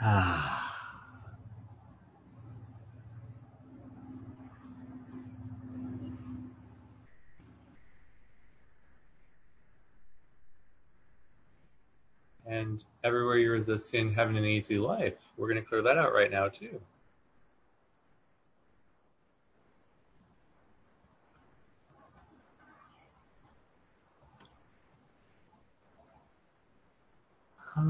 [0.00, 0.54] Ah.
[12.46, 16.30] and everywhere you're resisting having an easy life, we're going to clear that out right
[16.30, 16.80] now too.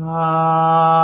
[0.06, 1.03] Ah.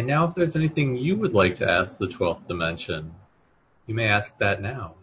[0.00, 3.14] And now if there's anything you would like to ask the 12th dimension,
[3.86, 4.94] you may ask that now.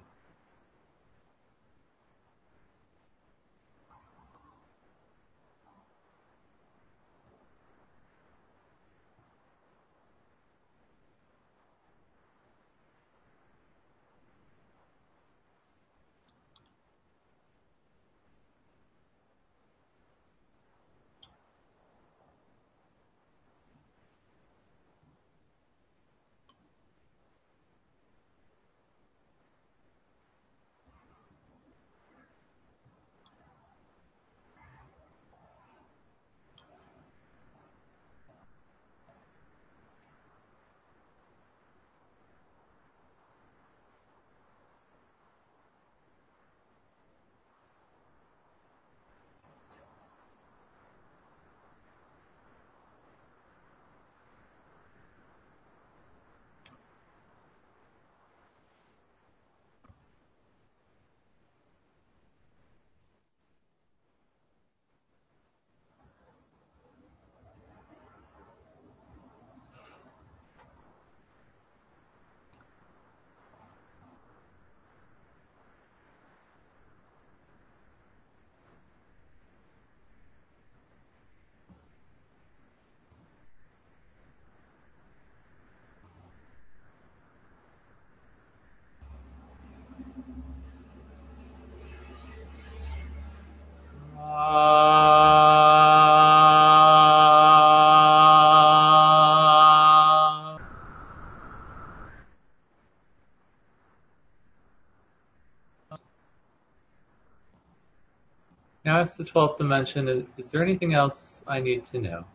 [108.88, 112.26] Now as the 12th dimension, is, is there anything else I need to know?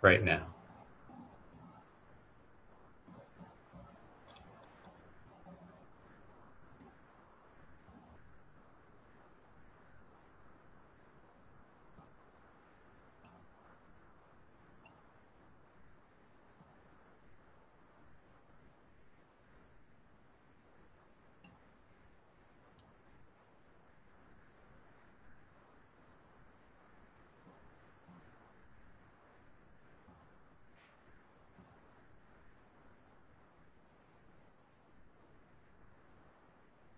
[0.00, 0.45] Right now.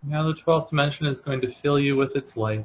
[0.08, 2.64] Now the 12th dimension is going to fill you with its light.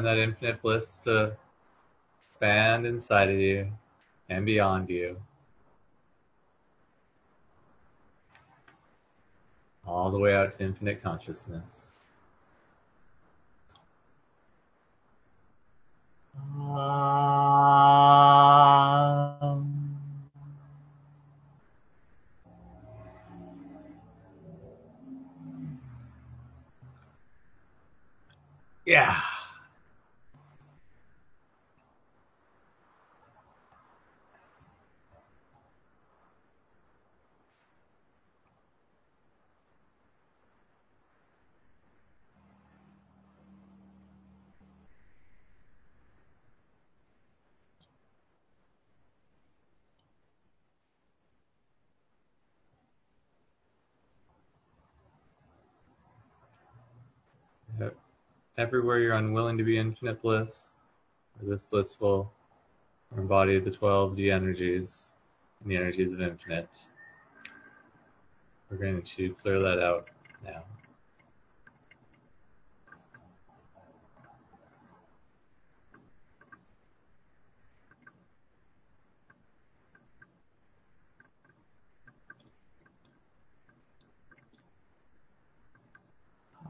[0.00, 1.36] Allowing that infinite bliss to
[2.32, 3.70] expand inside of you
[4.28, 5.16] and beyond you.
[9.86, 11.92] All the way out to infinite consciousness.
[16.60, 16.80] Um,
[28.86, 29.20] yeah.
[58.60, 60.74] Everywhere you're unwilling to be infinite bliss,
[61.40, 62.30] or this blissful,
[63.10, 65.12] or embody the 12D energies
[65.62, 66.68] and the energies of infinite.
[68.70, 70.08] We're going to clear that out
[70.44, 70.62] now.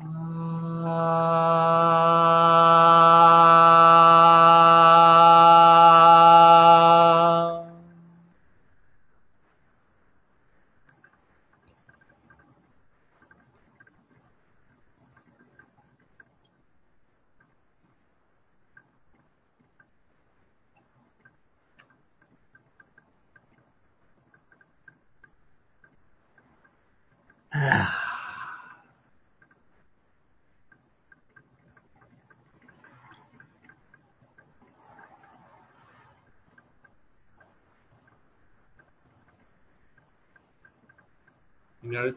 [0.01, 1.40] You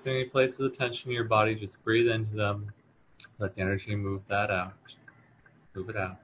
[0.06, 2.72] any places of tension in your body, just breathe into them.
[3.40, 4.74] Let the energy move that out.
[5.76, 6.18] Move it out.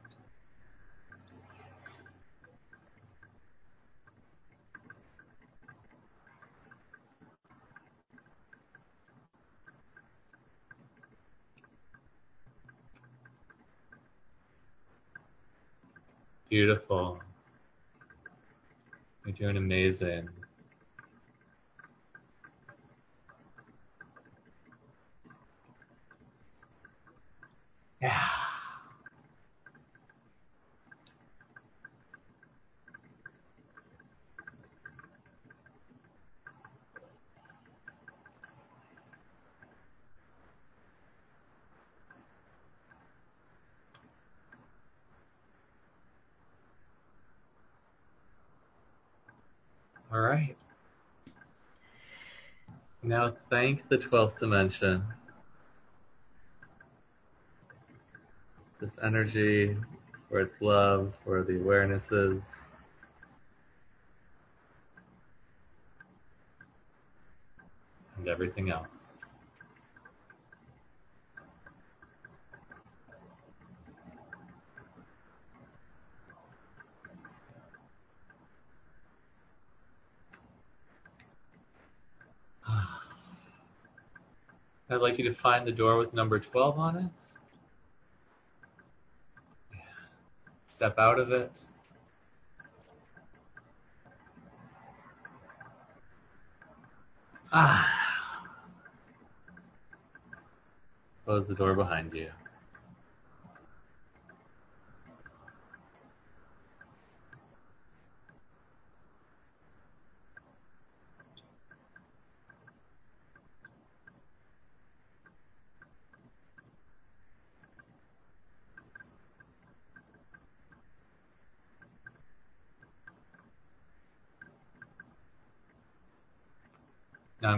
[16.49, 17.19] Beautiful.
[19.25, 20.29] You're doing amazing.
[28.01, 28.27] Yeah.
[50.11, 50.55] All right.
[53.59, 55.03] Thank the 12th dimension.
[58.79, 59.75] This energy
[60.29, 62.41] for its love, for the awarenesses.
[68.17, 68.87] And everything else.
[84.91, 87.11] I'd like you to find the door with number 12 on it.
[90.75, 91.51] Step out of it.
[97.51, 97.87] Ah.
[101.25, 102.29] Close the door behind you.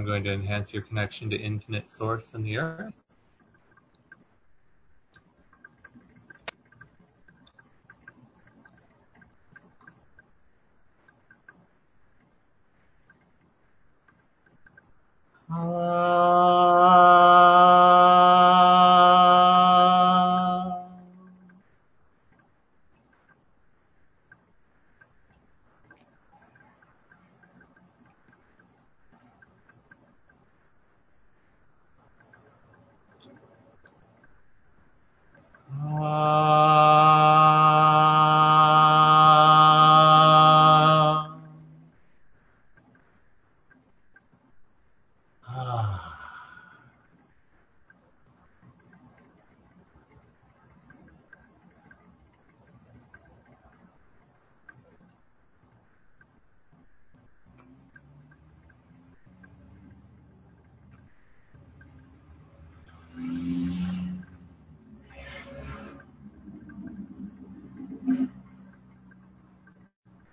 [0.02, 2.92] I'm going to enhance your connection to infinite source in the earth.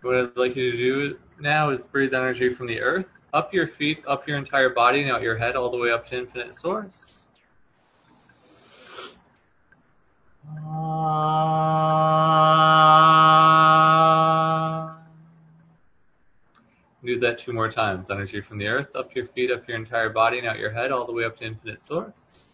[0.08, 3.66] What I'd like you to do now is breathe energy from the earth up your
[3.66, 6.54] feet, up your entire body, and out your head, all the way up to infinite
[6.54, 7.24] source.
[17.04, 18.10] Do that two more times.
[18.10, 20.90] Energy from the earth, up your feet, up your entire body, and out your head,
[20.90, 22.47] all the way up to infinite source.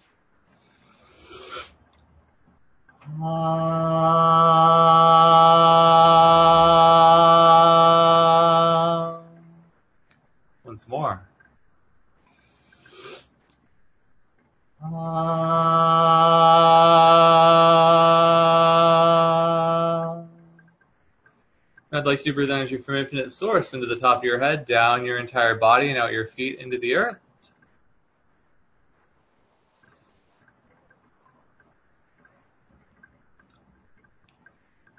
[22.33, 25.91] Breathe energy from infinite source into the top of your head, down your entire body,
[25.91, 27.19] and out your feet into the earth.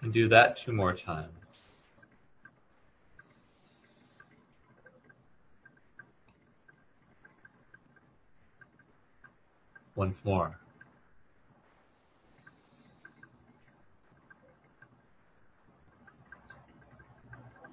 [0.01, 1.29] And do that two more times.
[9.95, 10.59] Once more.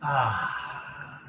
[0.04, 1.20] Ah.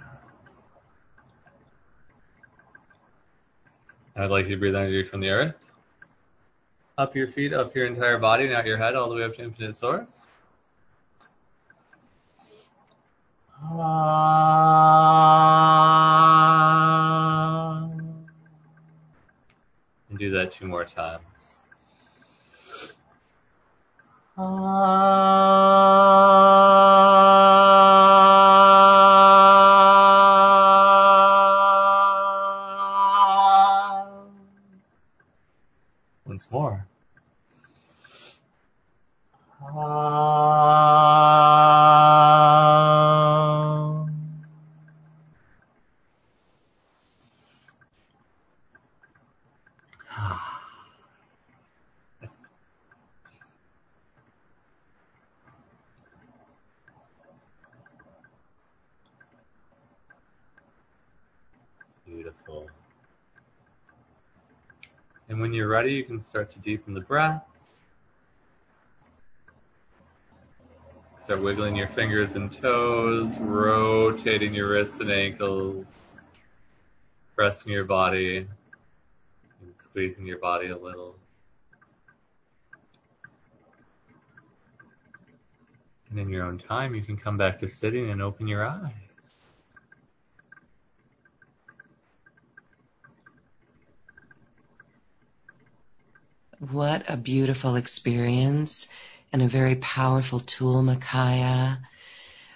[4.15, 5.55] I'd like you to breathe energy from the earth.
[6.97, 9.35] Up your feet, up your entire body, and out your head, all the way up
[9.35, 10.25] to infinite source.
[20.09, 21.61] And do that two more times.
[36.25, 36.87] Once more.
[62.05, 62.69] Beautiful.
[65.29, 67.41] And when you're ready, you can start to deepen the breath.
[71.19, 75.87] Start wiggling your fingers and toes, rotating your wrists and ankles,
[77.35, 78.47] pressing your body,
[79.59, 81.15] and squeezing your body a little.
[86.11, 89.02] And in your own time, you can come back to sitting and open your eyes.
[96.71, 98.87] What a beautiful experience
[99.33, 101.81] and a very powerful tool, Micaiah.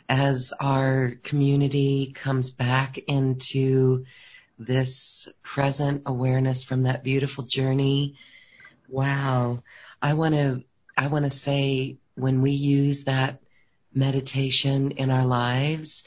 [0.08, 4.05] As our community comes back into
[4.58, 8.16] this present awareness from that beautiful journey.
[8.88, 9.64] Wow.
[10.01, 10.64] I want to,
[10.95, 13.41] I want to say when we use that
[13.93, 16.05] meditation in our lives,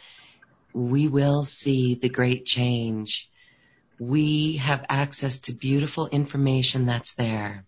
[0.72, 3.28] we will see the great change.
[3.98, 7.66] We have access to beautiful information that's there.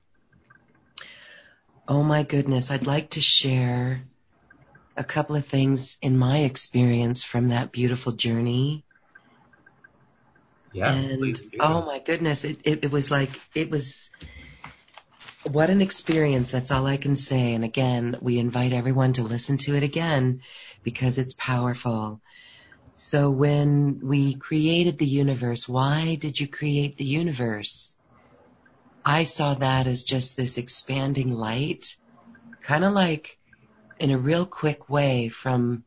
[1.93, 4.03] Oh my goodness, I'd like to share
[4.97, 8.87] a couple of things in my experience from that beautiful journey.
[10.73, 10.91] Yeah.
[10.91, 14.11] And oh my goodness, it, it, it was like, it was,
[15.51, 16.51] what an experience.
[16.51, 17.53] That's all I can say.
[17.53, 20.41] And again, we invite everyone to listen to it again
[20.83, 22.23] because it's powerful.
[22.97, 27.95] So when we created the universe, why did you create the universe?
[29.05, 31.97] I saw that as just this expanding light,
[32.63, 33.39] kind of like
[33.99, 35.85] in a real quick way from,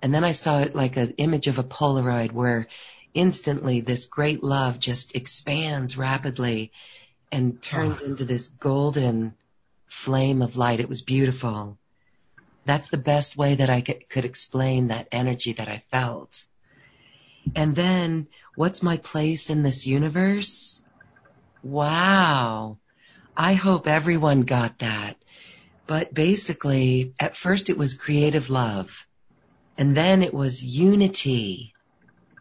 [0.00, 2.68] and then I saw it like an image of a Polaroid where
[3.14, 6.72] instantly this great love just expands rapidly
[7.30, 8.06] and turns oh.
[8.06, 9.34] into this golden
[9.88, 10.80] flame of light.
[10.80, 11.78] It was beautiful.
[12.64, 16.44] That's the best way that I could explain that energy that I felt.
[17.56, 20.82] And then, what's my place in this universe?
[21.62, 22.78] Wow.
[23.36, 25.16] I hope everyone got that.
[25.86, 29.06] But basically, at first it was creative love.
[29.76, 31.74] And then it was unity.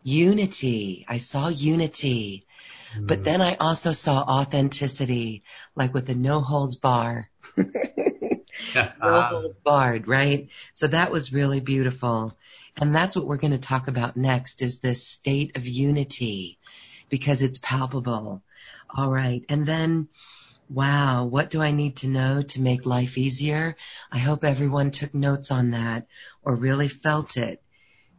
[0.03, 1.05] Unity.
[1.07, 2.45] I saw unity.
[2.97, 3.07] Mm.
[3.07, 5.43] But then I also saw authenticity,
[5.75, 7.29] like with the no holds bar.
[9.01, 10.49] no holds barred, right?
[10.73, 12.37] So that was really beautiful.
[12.79, 16.59] And that's what we're going to talk about next is this state of unity
[17.09, 18.41] because it's palpable.
[18.89, 19.43] All right.
[19.49, 20.07] And then
[20.69, 23.77] Wow, what do I need to know to make life easier?
[24.11, 26.07] I hope everyone took notes on that
[26.43, 27.61] or really felt it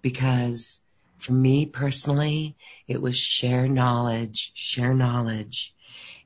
[0.01, 0.81] because
[1.19, 2.57] for me personally,
[2.87, 5.75] it was share knowledge, share knowledge.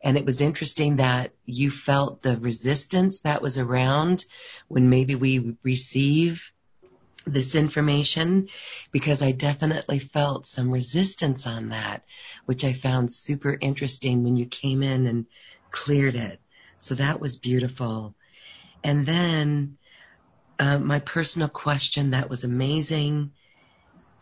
[0.03, 4.24] And it was interesting that you felt the resistance that was around
[4.68, 6.53] when maybe we receive
[7.26, 8.48] this information
[8.90, 12.04] because I definitely felt some resistance on that,
[12.46, 15.26] which I found super interesting when you came in and
[15.70, 16.40] cleared it.
[16.78, 18.14] So that was beautiful.
[18.82, 19.78] And then
[20.58, 23.32] uh, my personal question that was amazing.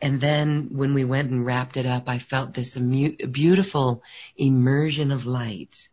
[0.02, 4.02] And then when we went and wrapped it up, I felt this amu- beautiful
[4.36, 5.88] immersion of light.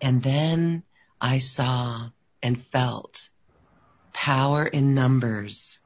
[0.00, 0.82] And then
[1.20, 2.08] I saw
[2.42, 3.28] and felt
[4.12, 5.78] power in numbers.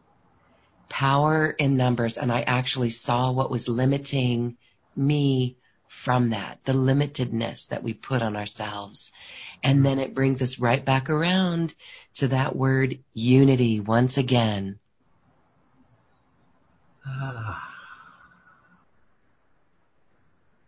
[0.89, 2.19] Power in numbers.
[2.19, 4.57] And I actually saw what was limiting
[4.95, 5.57] me
[5.89, 9.13] from that, the limitedness that we put on ourselves.
[9.63, 11.75] And then it brings us right back around
[12.15, 14.79] to that word unity once again.
[17.07, 17.73] Ah.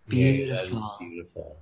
[0.09, 0.97] Beautiful.
[1.01, 1.59] Yeah, beautiful.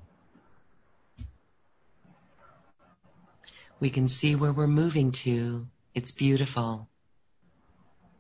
[3.80, 5.66] We can see where we're moving to.
[5.94, 6.88] It's beautiful.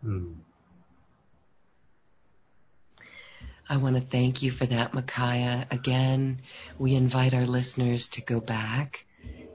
[0.06, 0.34] Hmm.
[3.68, 5.66] I want to thank you for that, Micaiah.
[5.68, 6.42] Again,
[6.78, 9.04] we invite our listeners to go back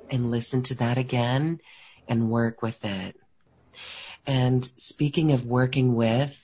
[0.10, 1.62] and listen to that again
[2.10, 3.16] and work with it.
[4.28, 6.38] And speaking of working with,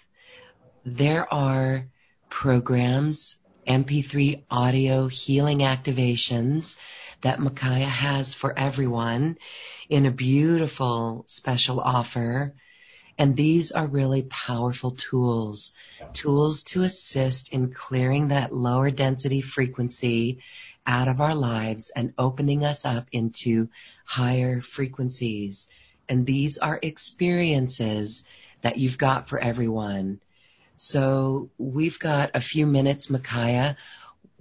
[0.85, 1.89] there are
[2.29, 3.37] programs,
[3.67, 6.77] MP3 audio healing activations
[7.23, 9.37] that Micaiah has for everyone
[9.89, 12.55] in a beautiful special offer
[13.17, 15.73] and these are really powerful tools,
[16.13, 20.39] tools to assist in clearing that lower density frequency
[20.85, 23.69] out of our lives and opening us up into
[24.05, 25.67] higher frequencies.
[26.07, 28.23] And these are experiences
[28.61, 30.21] that you've got for everyone.
[30.75, 33.77] So we've got a few minutes, Micaiah.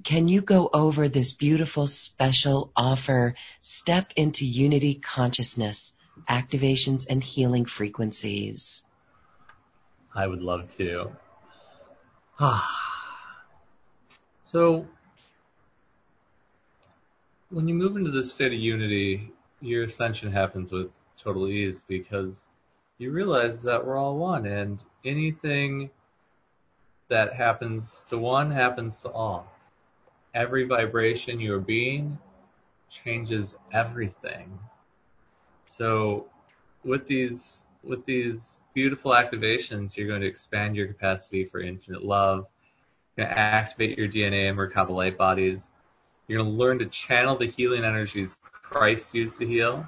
[0.05, 5.95] Can you go over this beautiful special offer, Step into Unity Consciousness?
[6.29, 8.85] Activations and healing frequencies?
[10.14, 11.12] I would love to.
[12.39, 13.45] Ah.
[14.45, 14.87] so,
[17.51, 22.51] when you move into this state of unity, your ascension happens with total ease because
[22.99, 25.91] you realize that we're all one and anything
[27.09, 29.51] that happens to one happens to all.
[30.35, 32.19] Every vibration you are being
[32.91, 34.59] changes everything.
[35.67, 36.27] So
[36.85, 42.47] with these with these beautiful activations, you're going to expand your capacity for infinite love.
[43.17, 45.71] You're going to activate your DNA and Merkaba light bodies.
[46.29, 49.87] You're going to learn to channel the healing energies Christ used to heal,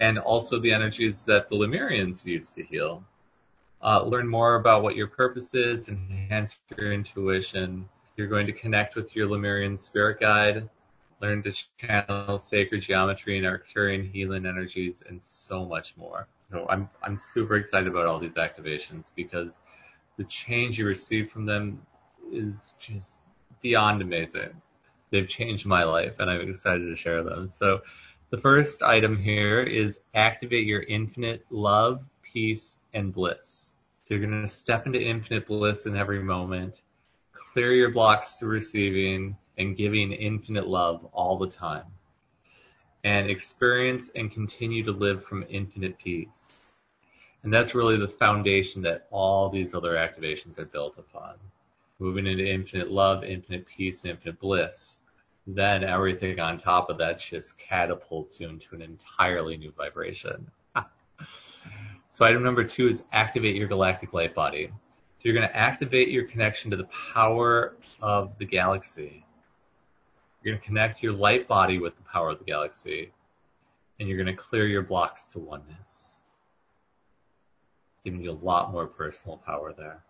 [0.00, 3.04] and also the energies that the Lemurians used to heal.
[3.82, 7.88] uh, learn more about what your purpose is, enhance your intuition.
[8.16, 10.68] You're going to connect with your Lemurian spirit guide,
[11.20, 16.28] learn to channel sacred geometry and Arcturian healing energies, and so much more.
[16.50, 19.58] So I'm I'm super excited about all these activations because
[20.16, 21.80] the change you receive from them
[22.32, 23.18] is just
[23.62, 24.50] beyond amazing.
[25.10, 27.52] They've changed my life, and I'm excited to share them.
[27.58, 27.80] So
[28.30, 33.70] the first item here is activate your infinite love, peace, and bliss.
[34.04, 36.82] So you're going to step into infinite bliss in every moment,
[37.32, 41.84] clear your blocks through receiving and giving infinite love all the time,
[43.04, 46.72] and experience and continue to live from infinite peace.
[47.42, 51.34] And that's really the foundation that all these other activations are built upon.
[51.98, 55.02] Moving into infinite love, infinite peace, and infinite bliss
[55.48, 60.46] then everything on top of that just catapults you into an entirely new vibration.
[62.10, 64.70] so item number two is activate your galactic light body.
[65.16, 69.24] So you're going to activate your connection to the power of the galaxy.
[70.42, 73.12] You're going to connect your light body with the power of the galaxy,
[73.98, 76.22] and you're going to clear your blocks to oneness,
[78.04, 80.04] giving you a lot more personal power there.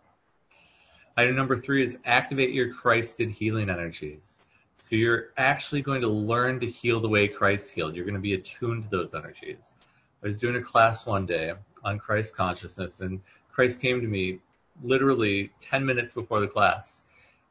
[1.16, 4.40] Item number three is activate your Christed healing energies.
[4.76, 7.96] So you're actually going to learn to heal the way Christ healed.
[7.96, 9.74] You're going to be attuned to those energies.
[10.22, 11.52] I was doing a class one day
[11.84, 13.20] on Christ consciousness, and
[13.50, 14.38] Christ came to me
[14.82, 17.02] literally 10 minutes before the class.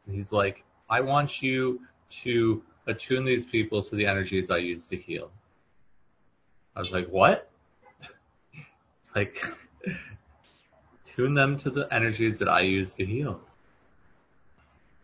[0.05, 4.87] And he's like, I want you to attune these people to the energies I use
[4.87, 5.29] to heal.
[6.75, 7.49] I was like, what?
[9.15, 9.43] like,
[11.15, 13.41] tune them to the energies that I use to heal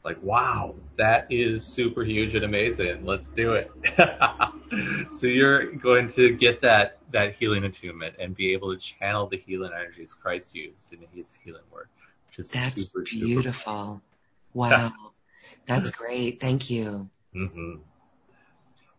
[0.04, 3.06] like, wow, that is super huge and amazing.
[3.06, 3.72] Let's do it.
[5.16, 9.38] so you're going to get that, that healing attunement and be able to channel the
[9.38, 11.90] healing energies Christ used in his healing work.
[12.38, 14.02] That's super, beautiful.
[14.02, 14.02] Super
[14.54, 14.94] wow.
[15.68, 16.40] That's great.
[16.42, 17.10] Thank you.
[17.36, 17.76] Mm-hmm.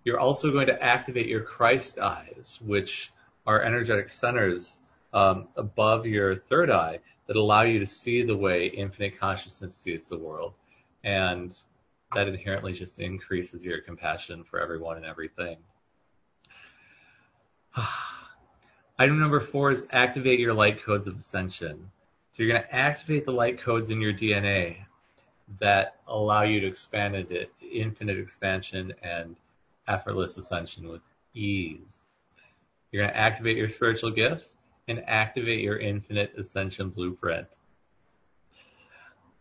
[0.05, 3.13] You're also going to activate your Christ eyes, which
[3.47, 4.81] are energetic centers
[5.13, 10.09] um, above your third eye that allow you to see the way infinite consciousness sees
[10.09, 10.55] the world
[11.05, 11.57] and
[12.15, 15.57] that inherently just increases your compassion for everyone and everything.
[18.99, 21.91] Item number four is activate your light codes of ascension.
[22.31, 24.77] So you're going to activate the light codes in your DNA
[25.61, 29.37] that allow you to expand into infinite expansion and
[29.89, 31.03] effortless ascension with
[31.35, 32.07] ease.
[32.91, 37.49] You're going to activate your spiritual gifts and activate your infinite ascension blueprint.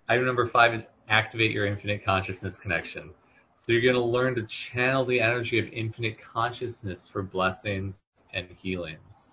[0.10, 3.12] Item number five is activate your infinite consciousness connection.
[3.56, 8.02] So you're going to learn to channel the energy of infinite consciousness for blessings
[8.34, 9.32] and healings,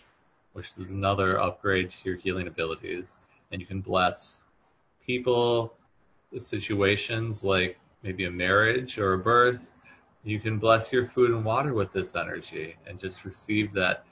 [0.52, 3.18] which is another upgrade to your healing abilities.
[3.50, 4.44] And you can bless
[5.04, 5.74] people,
[6.38, 9.60] situations like maybe a marriage or a birth.
[10.22, 14.04] You can bless your food and water with this energy and just receive that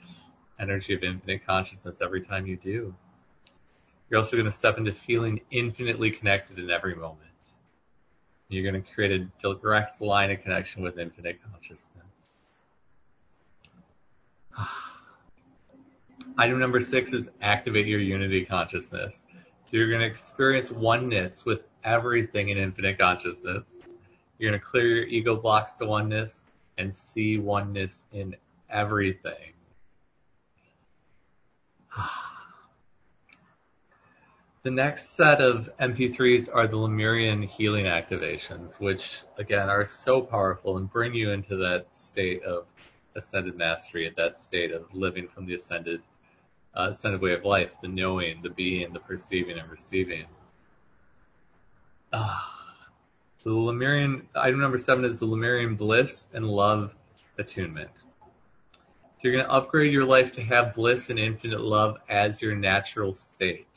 [0.59, 2.95] energy of infinite consciousness every time you do.
[4.09, 7.21] You're also going to step into feeling infinitely connected in every moment.
[8.49, 12.07] You're going to create a direct line of connection with infinite consciousness.
[16.39, 19.27] Item number six is activate your unity consciousness.
[19.65, 23.65] So you're going to experience oneness with everything in infinite consciousness.
[24.39, 26.45] You're going to clear your ego blocks to oneness
[26.77, 28.37] and see oneness in
[28.71, 29.53] everything.
[34.65, 40.77] The next set of MP3s are the Lemurian healing activations, which again are so powerful
[40.77, 42.67] and bring you into that state of
[43.15, 46.03] ascended mastery, at that state of living from the ascended,
[46.77, 50.27] uh, ascended way of life, the knowing, the being, the perceiving and receiving.
[52.13, 52.55] Ah.
[53.41, 56.95] So the Lemurian, item number seven is the Lemurian bliss and love
[57.39, 57.91] attunement.
[59.19, 62.55] So you're going to upgrade your life to have bliss and infinite love as your
[62.55, 63.69] natural state.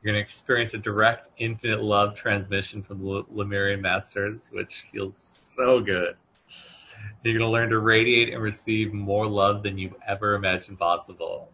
[0.00, 5.14] You're going to experience a direct infinite love transmission from the Lemurian Masters, which feels
[5.56, 6.16] so good.
[7.22, 11.50] You're going to learn to radiate and receive more love than you've ever imagined possible.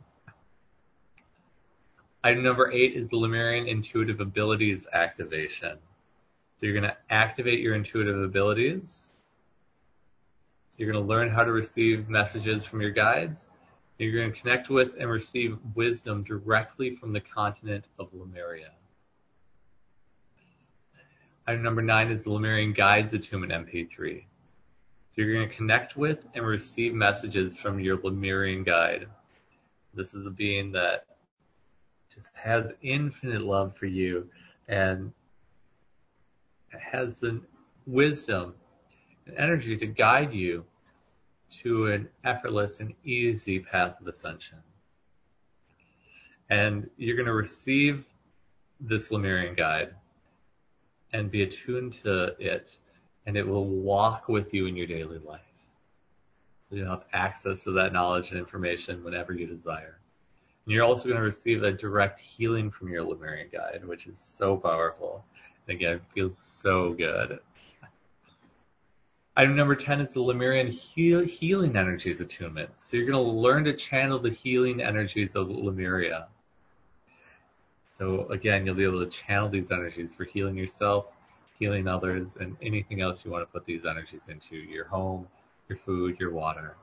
[2.24, 5.78] Item number eight is the Lemurian Intuitive Abilities Activation.
[5.78, 9.12] So you're going to activate your intuitive abilities.
[10.70, 13.46] So you're going to learn how to receive messages from your guides
[13.98, 18.70] you're going to connect with and receive wisdom directly from the continent of Lemuria.
[21.46, 24.24] Item number nine is the Lemurian Guides Attunement MP3.
[25.10, 29.08] So you're going to connect with and receive messages from your Lemurian guide.
[29.94, 31.06] This is a being that
[32.18, 34.28] just has infinite love for you
[34.66, 35.12] and
[36.70, 37.40] has the
[37.86, 38.54] wisdom
[39.26, 40.64] and energy to guide you
[41.62, 44.58] to an effortless and easy path of ascension.
[46.50, 48.04] And you're going to receive
[48.80, 49.94] this Lemurian guide
[51.12, 52.76] and be attuned to it,
[53.26, 55.40] and it will walk with you in your daily life.
[56.68, 59.98] So you'll have access to that knowledge and information whenever you desire.
[60.68, 64.18] And you're also going to receive a direct healing from your Lemurian guide, which is
[64.18, 65.24] so powerful.
[65.66, 67.38] And again, feels so good.
[69.34, 72.68] Item number 10 is the Lemurian heal, healing energies attunement.
[72.76, 76.28] So you're going to learn to channel the healing energies of Lemuria.
[77.96, 81.06] So again, you'll be able to channel these energies for healing yourself,
[81.58, 85.26] healing others, and anything else you want to put these energies into your home,
[85.70, 86.76] your food, your water.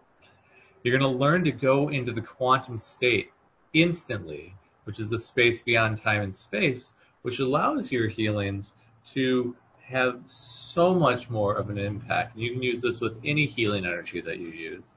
[0.81, 3.29] You're going to learn to go into the quantum state
[3.75, 8.73] instantly, which is the space beyond time and space, which allows your healings
[9.13, 12.35] to have so much more of an impact.
[12.35, 14.95] You can use this with any healing energy that you use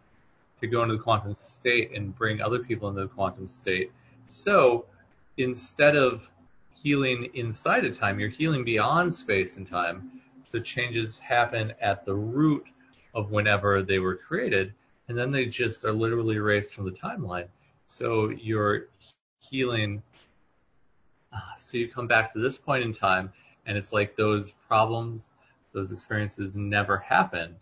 [0.61, 3.93] to go into the quantum state and bring other people into the quantum state.
[4.29, 4.87] So
[5.37, 6.23] instead of
[6.83, 10.23] healing inside of time, you're healing beyond space and time.
[10.51, 12.65] So changes happen at the root
[13.15, 14.73] of whenever they were created,
[15.09, 17.49] and then they just are literally erased from the timeline.
[17.89, 18.89] So you're
[19.41, 20.03] healing.
[21.33, 23.33] Ah, so you come back to this point in time
[23.67, 25.35] and it's like those problems,
[25.73, 27.57] those experiences never happened.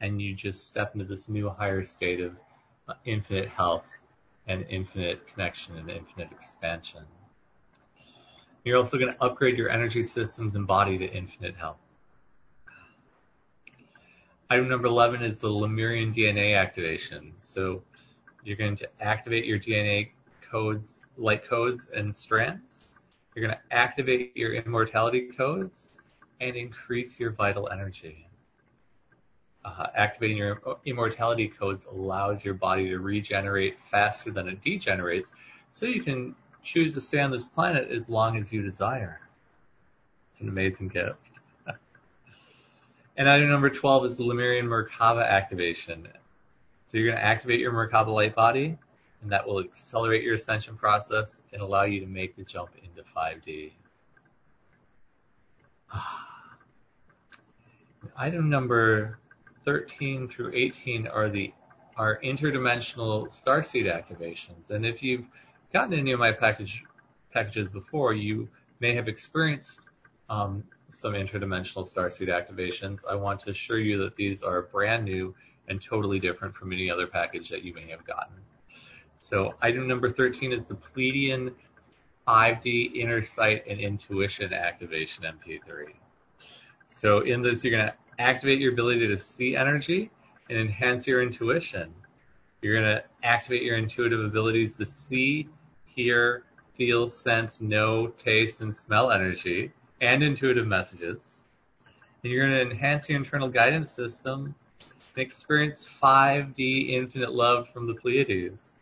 [0.00, 2.36] And you just step into this new higher state of
[2.88, 3.86] uh, infinite health
[4.46, 7.04] and infinite connection and infinite expansion.
[8.64, 11.78] You're also going to upgrade your energy systems and body to infinite health.
[14.50, 17.32] Item number 11 is the Lemurian DNA activation.
[17.38, 17.82] So
[18.46, 20.10] you're going to activate your DNA
[20.50, 22.86] codes, light codes and strands
[23.36, 25.90] you're going to activate your immortality codes
[26.40, 28.26] and increase your vital energy.
[29.62, 35.34] Uh, activating your immortality codes allows your body to regenerate faster than it degenerates,
[35.70, 39.20] so you can choose to stay on this planet as long as you desire.
[40.32, 41.18] It's an amazing gift.
[43.18, 46.08] and item number 12 is the Lemurian Merkaba activation.
[46.86, 48.78] So you're going to activate your Merkaba light body,
[49.22, 53.02] and that will accelerate your ascension process and allow you to make the jump into
[53.16, 53.72] 5D.
[58.16, 59.18] Item number
[59.64, 61.52] 13 through 18 are the
[61.96, 64.70] are interdimensional starseed activations.
[64.70, 65.24] And if you've
[65.72, 66.84] gotten any of my package
[67.32, 68.48] packages before, you
[68.80, 69.80] may have experienced
[70.28, 73.04] um, some interdimensional starseed activations.
[73.08, 75.34] I want to assure you that these are brand new
[75.68, 78.36] and totally different from any other package that you may have gotten.
[79.18, 81.52] So item number 13 is the Pleiadian
[82.28, 85.94] 5D inner sight and intuition activation MP3.
[86.88, 90.10] So in this, you're going to activate your ability to see energy
[90.48, 91.92] and enhance your intuition.
[92.62, 95.48] You're going to activate your intuitive abilities to see,
[95.84, 96.44] hear,
[96.76, 101.40] feel, sense, know, taste, and smell energy and intuitive messages.
[102.22, 107.86] And you're going to enhance your internal guidance system and experience 5D infinite love from
[107.86, 108.72] the Pleiades.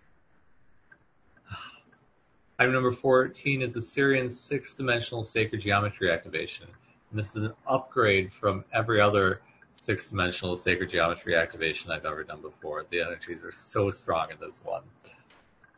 [2.59, 6.67] Item number 14 is the Sirian six dimensional sacred geometry activation.
[7.11, 9.41] And this is an upgrade from every other
[9.81, 12.85] six dimensional sacred geometry activation I've ever done before.
[12.91, 14.83] The energies are so strong in this one.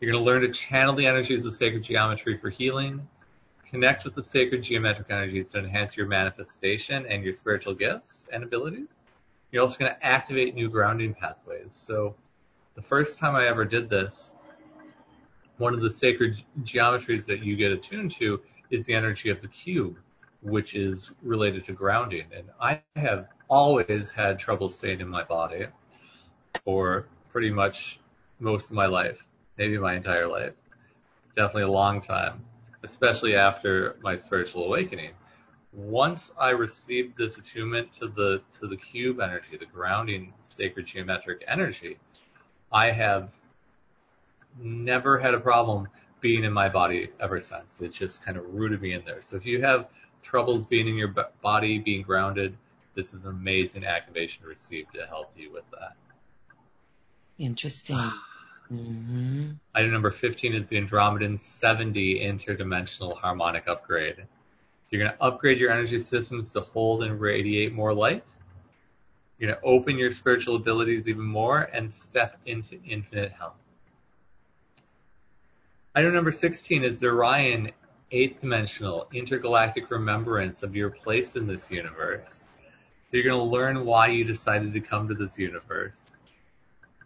[0.00, 3.08] You're going to learn to channel the energies of sacred geometry for healing,
[3.70, 8.44] connect with the sacred geometric energies to enhance your manifestation and your spiritual gifts and
[8.44, 8.88] abilities.
[9.50, 11.74] You're also going to activate new grounding pathways.
[11.74, 12.14] So
[12.74, 14.34] the first time I ever did this,
[15.58, 18.40] one of the sacred geometries that you get attuned to
[18.70, 19.96] is the energy of the cube,
[20.42, 22.26] which is related to grounding.
[22.36, 25.66] And I have always had trouble staying in my body
[26.64, 28.00] for pretty much
[28.40, 29.18] most of my life,
[29.56, 30.52] maybe my entire life,
[31.36, 32.44] definitely a long time,
[32.82, 35.12] especially after my spiritual awakening.
[35.76, 41.44] Once I received this attunement to the to the cube energy, the grounding sacred geometric
[41.46, 41.98] energy,
[42.72, 43.28] I have
[44.58, 45.88] never had a problem
[46.20, 47.80] being in my body ever since.
[47.82, 49.20] It just kind of rooted me in there.
[49.20, 49.88] So if you have
[50.22, 52.56] troubles being in your body, being grounded,
[52.94, 55.94] this is an amazing activation to receive to help you with that.
[57.38, 57.96] Interesting.
[58.72, 59.50] mm-hmm.
[59.74, 64.24] Item number 15 is the Andromedan 7D interdimensional harmonic upgrade.
[64.86, 68.24] So you're going to upgrade your energy systems to hold and radiate more light.
[69.38, 73.58] You're going to open your spiritual abilities even more and step into infinite health.
[75.96, 77.72] Item number 16 is the Orion
[78.12, 82.44] eighth dimensional intergalactic remembrance of your place in this universe.
[83.10, 86.16] So you're going to learn why you decided to come to this universe.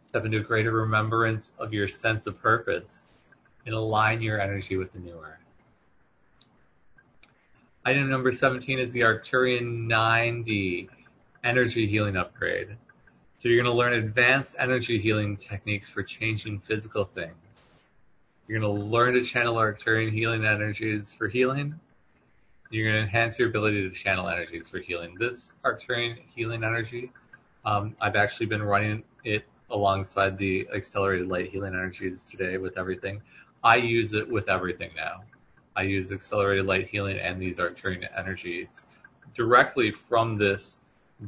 [0.09, 3.07] Step into a greater remembrance of your sense of purpose
[3.65, 5.40] and align your energy with the new earth.
[7.83, 10.91] Item number 17 is the Arcturian 9D
[11.43, 12.77] energy healing upgrade.
[13.39, 17.81] So you're going to learn advanced energy healing techniques for changing physical things.
[18.47, 21.75] You're going to learn to channel Arcturian healing energies for healing.
[22.69, 25.17] You're going to enhance your ability to channel energies for healing.
[25.19, 27.11] This Arcturian healing energy,
[27.65, 33.23] um, I've actually been running it alongside the accelerated light healing energies today with everything.
[33.65, 35.23] I use it with everything now.
[35.81, 38.87] I use accelerated light healing and these Arcturian energies
[39.35, 40.81] directly from this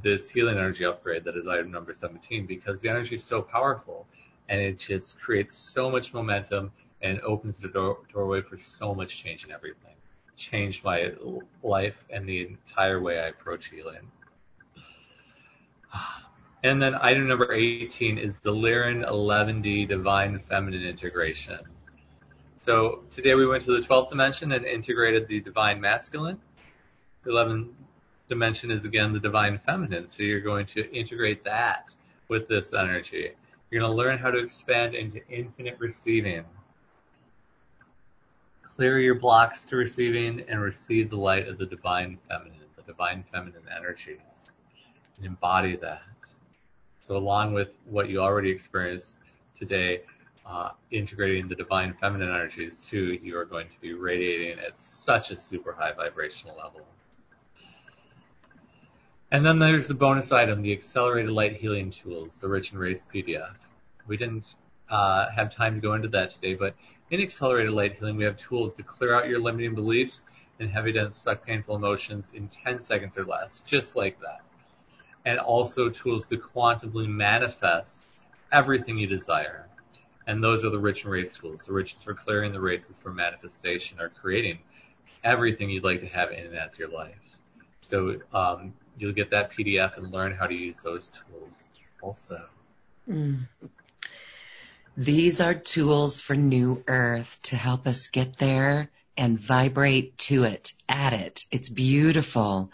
[0.05, 4.07] this healing energy upgrade that is item number 17 because the energy is so powerful
[4.51, 6.71] and it just creates so much momentum
[7.01, 9.95] and opens the door, doorway for so much change in everything.
[10.37, 11.13] Changed my
[11.63, 14.07] life and the entire way I approach healing.
[16.63, 21.61] And then item number 18 is the Lyran 11D Divine Feminine Integration.
[22.63, 26.39] So today we went to the 12th dimension and integrated the Divine Masculine.
[27.25, 27.71] The 11th
[28.29, 30.07] dimension is again the Divine Feminine.
[30.07, 31.91] So you're going to integrate that
[32.29, 33.33] with this energy.
[33.69, 36.45] You're going to learn how to expand into infinite receiving.
[38.77, 43.25] Clear your blocks to receiving and receive the light of the Divine Feminine, the Divine
[43.33, 44.53] Feminine energies,
[45.17, 46.03] and embody that.
[47.09, 49.19] So along with what you already experienced
[49.57, 50.03] today,
[50.45, 55.31] uh, integrating the divine feminine energies too, you are going to be radiating at such
[55.31, 56.87] a super high vibrational level.
[59.31, 63.07] And then there's the bonus item, the accelerated light healing tools, the Rich and Race
[63.13, 63.55] PDF.
[64.07, 64.55] We didn't
[64.91, 66.75] uh, have time to go into that today, but
[67.11, 70.25] in accelerated light healing, we have tools to clear out your limiting beliefs
[70.61, 74.43] and heavy, dense, stuck, painful emotions in 10 seconds or less, just like that.
[75.25, 78.05] And also tools to quantumly manifest
[78.53, 79.67] everything you desire.
[80.27, 81.67] And those are the rich and race tools.
[81.67, 84.59] The rich is for clearing, the race is for manifestation or creating
[85.25, 87.17] everything you'd like to have in and as your life.
[87.83, 91.63] So um, you'll get that PDF and learn how to use those tools
[92.01, 92.43] also.
[93.09, 93.49] Mm.
[94.97, 100.73] These are tools for New Earth to help us get there and vibrate to it,
[100.89, 101.45] at it.
[101.51, 102.71] It's beautiful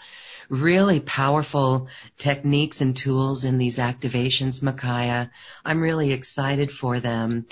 [0.49, 5.31] really powerful techniques and tools in these activations, Micaiah.
[5.65, 7.47] I'm really excited for them.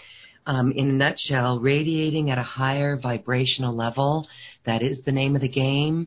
[0.49, 4.29] Um, in a nutshell, radiating at a higher vibrational level.
[4.63, 6.07] That is the name of the game.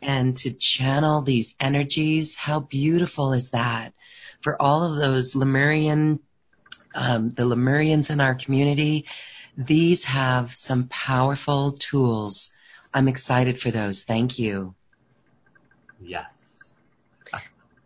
[0.00, 3.92] And to channel these energies, how beautiful is that?
[4.40, 6.20] For all of those Lemurian,
[6.94, 9.06] um, the Lemurians in our community,
[9.56, 12.54] these have some powerful tools.
[12.92, 14.02] I'm excited for those.
[14.02, 14.74] Thank you.
[16.04, 16.26] Yes.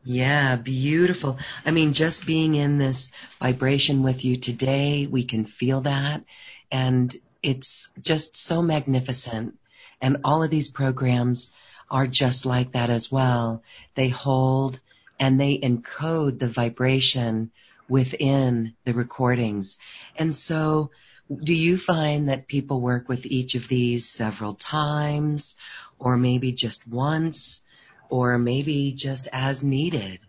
[0.05, 1.39] Yeah, beautiful.
[1.67, 6.25] I mean, just being in this vibration with you today, we can feel that.
[6.73, 9.59] And it's just so magnificent.
[10.01, 11.53] And all of these programs
[11.91, 13.63] are just like that as well.
[13.95, 14.81] They hold
[15.21, 17.51] and they encode the vibration
[17.89, 19.79] within the recordings.
[20.17, 20.91] And so
[21.29, 25.57] do you find that people work with each of these several times
[25.99, 27.61] or maybe just once?
[28.11, 30.21] Or maybe just as needed?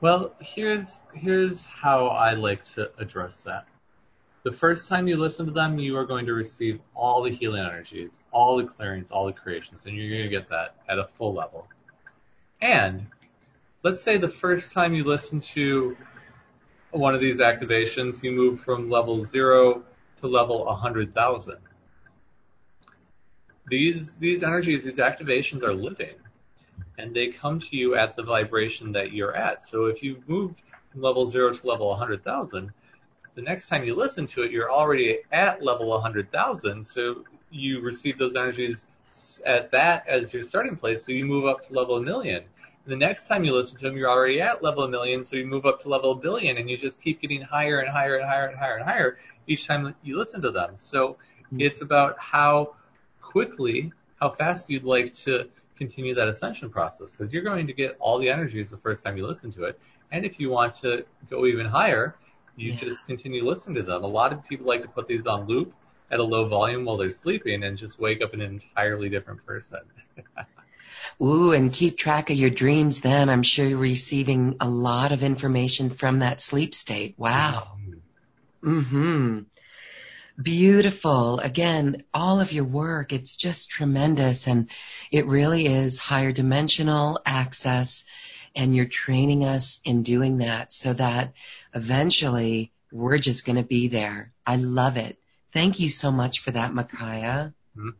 [0.00, 3.66] Well, here's here's how I like to address that.
[4.42, 7.64] The first time you listen to them, you are going to receive all the healing
[7.64, 11.04] energies, all the clearings, all the creations, and you're going to get that at a
[11.04, 11.66] full level.
[12.60, 13.06] And
[13.82, 15.96] let's say the first time you listen to
[16.90, 19.82] one of these activations, you move from level zero
[20.20, 21.56] to level 100,000.
[23.66, 26.14] These, these energies, these activations are living
[26.98, 29.62] and they come to you at the vibration that you're at.
[29.62, 32.72] So if you moved from level zero to level 100,000,
[33.34, 36.82] the next time you listen to it, you're already at level 100,000.
[36.82, 38.86] So you receive those energies
[39.44, 41.04] at that as your starting place.
[41.04, 42.44] So you move up to level a million.
[42.86, 45.22] The next time you listen to them, you're already at level a million.
[45.22, 47.90] So you move up to level a billion and you just keep getting higher and
[47.90, 50.72] higher and higher and higher and higher each time you listen to them.
[50.76, 51.16] So
[51.50, 51.60] hmm.
[51.60, 52.74] it's about how
[53.20, 57.96] quickly, how fast you'd like to continue that ascension process because you're going to get
[58.00, 59.78] all the energies the first time you listen to it.
[60.12, 62.16] And if you want to go even higher,
[62.56, 62.78] you yeah.
[62.78, 64.04] just continue listening to them.
[64.04, 65.72] A lot of people like to put these on loop
[66.10, 69.80] at a low volume while they're sleeping and just wake up an entirely different person.
[71.22, 73.28] Ooh, and keep track of your dreams then.
[73.28, 77.14] I'm sure you're receiving a lot of information from that sleep state.
[77.18, 77.78] Wow.
[78.62, 79.40] Mm-hmm.
[80.40, 81.38] Beautiful.
[81.38, 84.68] Again, all of your work, it's just tremendous and
[85.10, 88.04] it really is higher dimensional access
[88.54, 91.32] and you're training us in doing that so that
[91.74, 94.32] eventually we're just going to be there.
[94.46, 95.18] I love it.
[95.52, 97.54] Thank you so much for that, Micaiah.
[97.76, 97.90] Mm-hmm.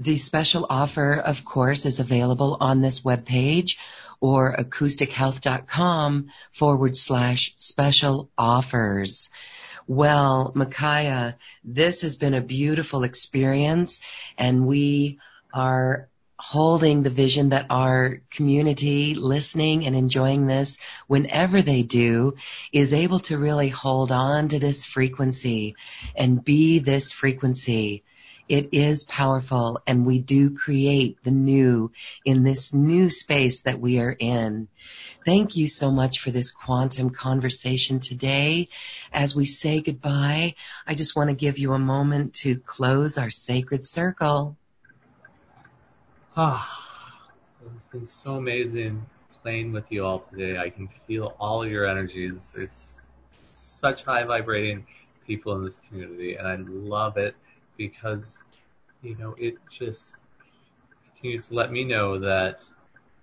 [0.00, 3.76] The special offer, of course, is available on this webpage
[4.20, 9.30] or acoustichealth.com forward slash special offers.
[9.86, 14.00] Well, Micaiah, this has been a beautiful experience
[14.38, 15.18] and we
[15.52, 16.08] are
[16.38, 22.34] holding the vision that our community listening and enjoying this whenever they do
[22.72, 25.76] is able to really hold on to this frequency
[26.16, 28.04] and be this frequency.
[28.48, 31.92] It is powerful and we do create the new
[32.24, 34.68] in this new space that we are in.
[35.24, 38.68] Thank you so much for this quantum conversation today.
[39.10, 40.54] As we say goodbye,
[40.86, 44.58] I just want to give you a moment to close our sacred circle.
[46.36, 47.22] Ah,
[47.74, 49.06] it's been so amazing
[49.42, 50.58] playing with you all today.
[50.58, 52.52] I can feel all your energies.
[52.54, 52.98] There's
[53.40, 54.86] such high vibrating
[55.26, 57.34] people in this community, and I love it
[57.78, 58.42] because,
[59.02, 60.16] you know, it just
[61.12, 62.62] continues to let me know that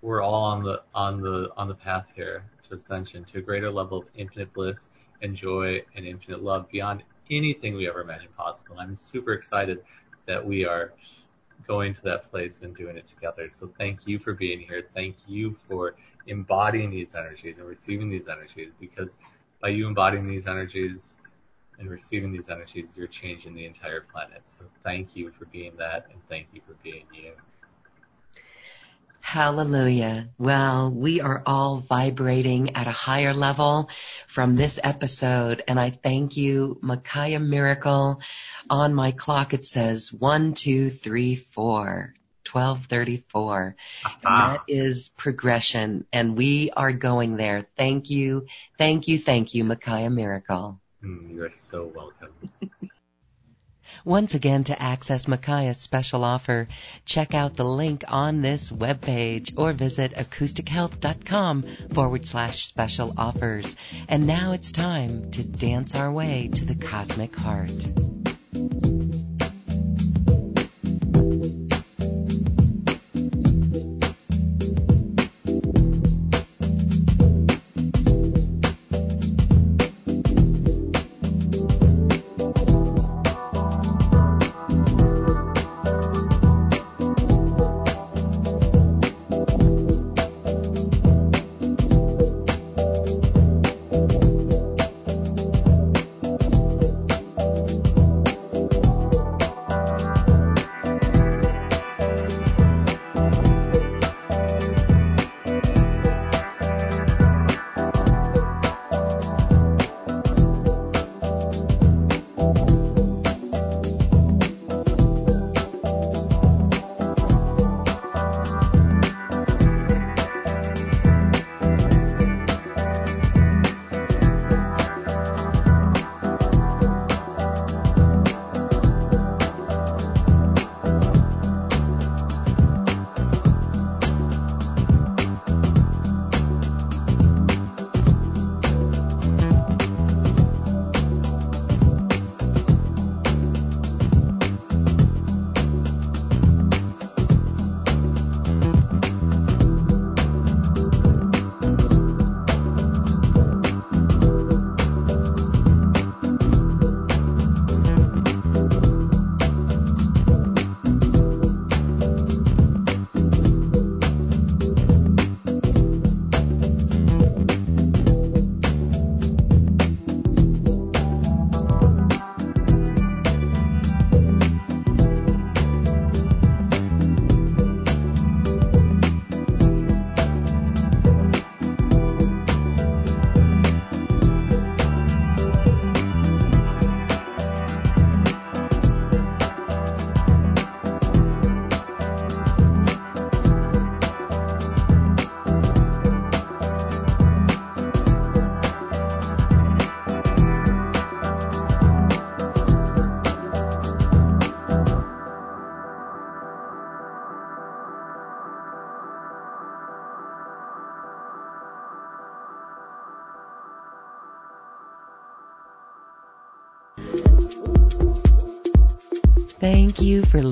[0.02, 3.70] we're all on the on the on the path here to ascension, to a greater
[3.70, 4.90] level of infinite bliss
[5.22, 8.76] and joy and infinite love beyond anything we ever imagined possible.
[8.78, 9.82] I'm super excited
[10.26, 10.92] that we are
[11.66, 13.48] going to that place and doing it together.
[13.48, 14.84] So thank you for being here.
[14.94, 15.94] Thank you for
[16.26, 19.16] embodying these energies and receiving these energies because
[19.60, 21.16] by you embodying these energies
[21.78, 24.42] and receiving these energies, you're changing the entire planet.
[24.44, 27.32] So thank you for being that and thank you for being you.
[29.22, 30.28] Hallelujah.
[30.36, 33.88] Well, we are all vibrating at a higher level
[34.26, 35.62] from this episode.
[35.66, 38.20] And I thank you, Micaiah Miracle.
[38.68, 42.14] On my clock, it says one, two, three, four.
[42.50, 43.76] 1234.
[44.04, 46.04] And that is progression.
[46.12, 47.64] And we are going there.
[47.78, 48.46] Thank you.
[48.76, 49.18] Thank you.
[49.18, 50.78] Thank you, Micaiah Miracle.
[51.02, 52.32] Mm, you're so welcome.
[54.04, 56.66] Once again, to access Micaiah's special offer,
[57.04, 61.62] check out the link on this webpage or visit acoustichealth.com
[61.92, 63.76] forward slash special offers.
[64.08, 67.70] And now it's time to dance our way to the cosmic heart.